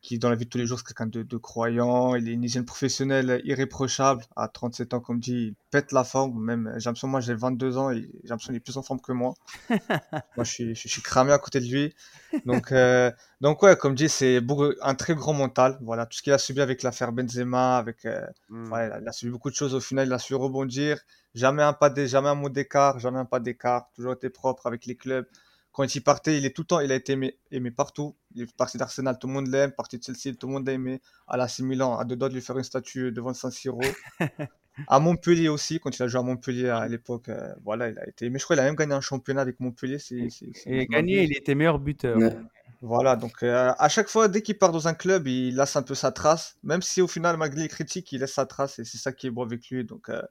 [0.00, 2.14] qui dans la vie de tous les jours, c'est quelqu'un de, de croyant.
[2.14, 4.24] Il est une hygiène professionnelle irréprochable.
[4.36, 6.40] À 37 ans, comme dit, il pète la forme.
[6.42, 9.00] Même, j'ai l'impression, moi, j'ai 22 ans et j'ai l'impression qu'il est plus en forme
[9.00, 9.34] que moi.
[10.36, 11.94] moi, je suis, je, suis cramé à côté de lui.
[12.44, 14.40] Donc, euh, donc ouais, comme dit, c'est
[14.82, 15.78] un très grand mental.
[15.82, 18.72] Voilà, tout ce qu'il a subi avec l'affaire Benzema, avec euh, Mm.
[18.72, 20.98] Ouais, il a- il a subi beaucoup de choses au final, il a su rebondir.
[21.34, 24.66] Jamais un pas d'é- jamais un mot d'écart, jamais un pas d'écart, toujours été propre
[24.66, 25.26] avec les clubs.
[25.78, 28.16] Quand il partait, il est tout le temps, il a été aimé, aimé partout.
[28.34, 30.72] Il est parti d'Arsenal, tout le monde l'aime, parti de Chelsea, tout le monde l'a
[30.72, 31.00] aimé.
[31.28, 33.78] À l'AC Milan, à deux doigts de lui faire une statue devant San Siro.
[34.88, 38.08] à Montpellier aussi, quand il a joué à Montpellier à l'époque, euh, voilà, il a
[38.08, 38.40] été aimé.
[38.40, 40.00] Je crois qu'il a même gagné un championnat avec Montpellier.
[40.00, 42.16] c'est- c'est- c'est- Et gagné, il était meilleur buteur.
[42.16, 42.36] Ouais.
[42.82, 45.82] Voilà, donc euh, à chaque fois, dès qu'il part dans un club, il laisse un
[45.82, 48.84] peu sa trace, même si au final, malgré les critiques, il laisse sa trace et
[48.84, 49.84] c'est ça qui est beau avec lui.
[49.84, 50.22] Donc, euh,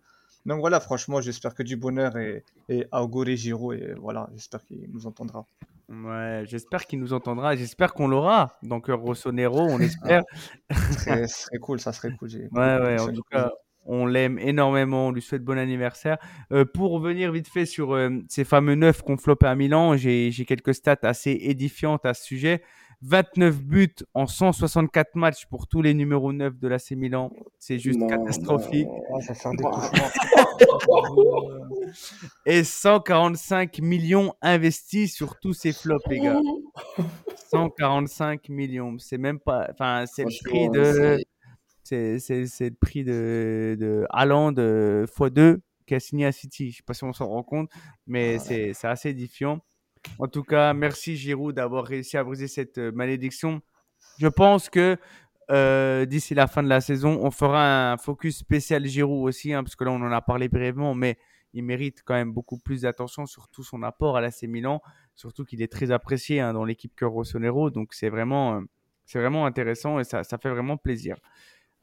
[0.48, 4.64] donc voilà, franchement, j'espère que du bonheur et, et à Auguri Giro et voilà, j'espère
[4.66, 5.46] qu'il nous entendra.
[5.90, 7.56] Ouais, j'espère qu'il nous entendra.
[7.56, 8.58] J'espère qu'on l'aura.
[8.64, 10.24] Donc, Rossonero, on espère.
[10.70, 12.30] Très- Ce serait cool, ça serait cool.
[12.30, 13.52] Ouais, ouais, en tout cas,
[13.86, 16.18] on l'aime énormément, on lui souhaite bon anniversaire.
[16.52, 20.30] Euh, pour revenir vite fait sur euh, ces fameux neufs qu'on flopait à Milan, j'ai
[20.32, 22.62] j'ai quelques stats assez édifiantes à ce sujet.
[23.02, 27.32] 29 buts en 164 matchs pour tous les numéros 9 de l'AC Milan.
[27.60, 28.88] C'est juste Non, catastrophique.
[28.88, 29.18] non.
[29.18, 29.52] Ah, ça.
[32.46, 36.40] Et 145 millions investis sur tous ces flops, les gars.
[37.52, 38.98] 145 millions.
[39.00, 39.68] C'est même pas.
[39.72, 41.18] Enfin, c'est le prix de.
[41.84, 46.72] c'est- le prix de, de Haaland euh, x2 qui a signé à City.
[46.72, 47.70] Je sais pas si on s'en rend compte,
[48.06, 49.60] mais c'est c'est assez édifiant.
[50.20, 53.62] En tout cas, merci Giroud d'avoir réussi à briser cette euh, malédiction.
[54.20, 54.98] Je pense que
[55.52, 59.64] euh, d'ici la fin de la saison, on fera un focus spécial Giroud aussi, hein,
[59.64, 61.18] parce que là on en a parlé brièvement, mais
[61.54, 64.82] il mérite quand même beaucoup plus d'attention sur tout son apport à l'AC Milan,
[65.16, 68.62] surtout qu'il est très apprécié hein, dans l'équipe Cœur Rossonero, donc c'est vraiment, euh,
[69.14, 71.16] vraiment intéressant et ça, ça fait vraiment plaisir.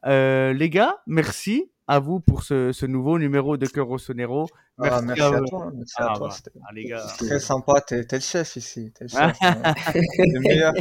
[0.03, 4.47] Les gars, merci à vous pour ce, ce nouveau numéro de Cœur Rossonero.
[4.79, 5.45] Ah, Merci merci à à vous.
[5.47, 5.71] toi.
[5.75, 6.27] Merci Ah, à toi.
[6.29, 7.05] bah, C'était ah, les gars.
[7.17, 7.81] très sympa.
[7.81, 8.91] T'es t'es le chef ici.
[8.97, 9.35] T'es le chef.
[9.41, 9.73] hein.
[10.17, 10.73] le meilleur,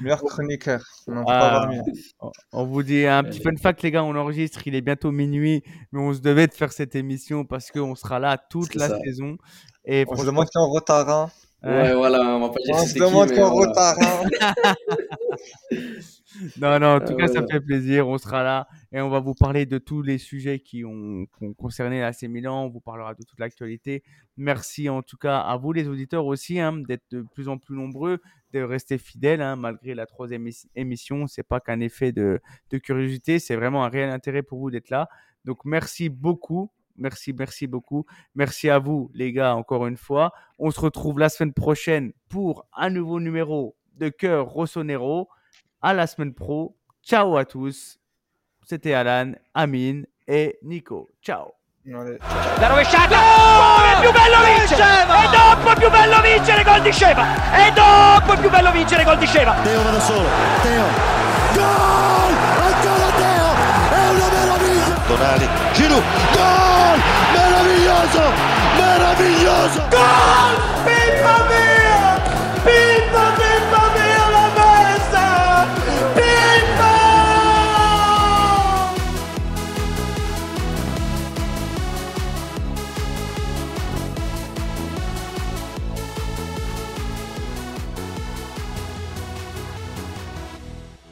[0.00, 0.82] meilleur chroniqueur.
[1.06, 1.68] On Ah.
[2.52, 5.62] vous dit un petit fun fact, les gars, on enregistre, il est bientôt minuit,
[5.92, 8.98] mais on se devait de faire cette émission parce qu'on sera là toute la ça.
[9.00, 9.36] saison.
[9.84, 11.08] Et On se demande qui est en retard.
[11.08, 11.30] Hein.
[11.64, 13.96] Ouais, voilà, on va pas dire On c'est se demande qui est en retard.
[14.00, 14.74] Hein.
[16.60, 17.46] non, non, en tout cas, ça voilà.
[17.48, 20.84] fait plaisir, on sera là et on va vous parler de tous les sujets qui
[20.84, 24.02] ont, qui ont concerné l'AC Milan, on vous parlera de toute l'actualité.
[24.36, 27.74] Merci en tout cas à vous les auditeurs aussi hein, d'être de plus en plus
[27.76, 28.20] nombreux,
[28.52, 31.26] de rester fidèles hein, malgré la troisième émi- émission.
[31.26, 34.90] C'est pas qu'un effet de, de curiosité, c'est vraiment un réel intérêt pour vous d'être
[34.90, 35.08] là.
[35.44, 36.70] Donc merci beaucoup.
[37.00, 38.06] Merci, merci beaucoup.
[38.34, 40.32] Merci à vous, les gars, encore une fois.
[40.58, 45.28] On se retrouve la semaine prochaine pour un nouveau numéro de Cœur Rossonero.
[45.80, 46.76] À la semaine pro.
[47.02, 47.98] Ciao à tous.
[48.66, 51.08] C'était Alan, Amine et Nico.
[51.22, 51.54] Ciao.
[51.84, 53.16] La rovesciata!
[53.16, 54.82] Come è più bello vincere!
[54.82, 57.24] E dopo è più bello vincere gol di Sceva!
[57.66, 59.54] E dopo è più bello vincere gol di Sceva!
[59.62, 60.28] Teo va da solo.
[60.60, 60.84] Teo.
[61.54, 62.34] Gol!
[62.60, 63.48] Ancora Teo!
[63.88, 64.94] È una meraviglia!
[65.06, 66.02] Tonali, Giroud,
[66.34, 67.00] gol!
[67.32, 68.22] Meraviglioso!
[68.76, 69.82] Meraviglioso!
[69.88, 70.56] Gol!
[70.84, 71.67] Pippa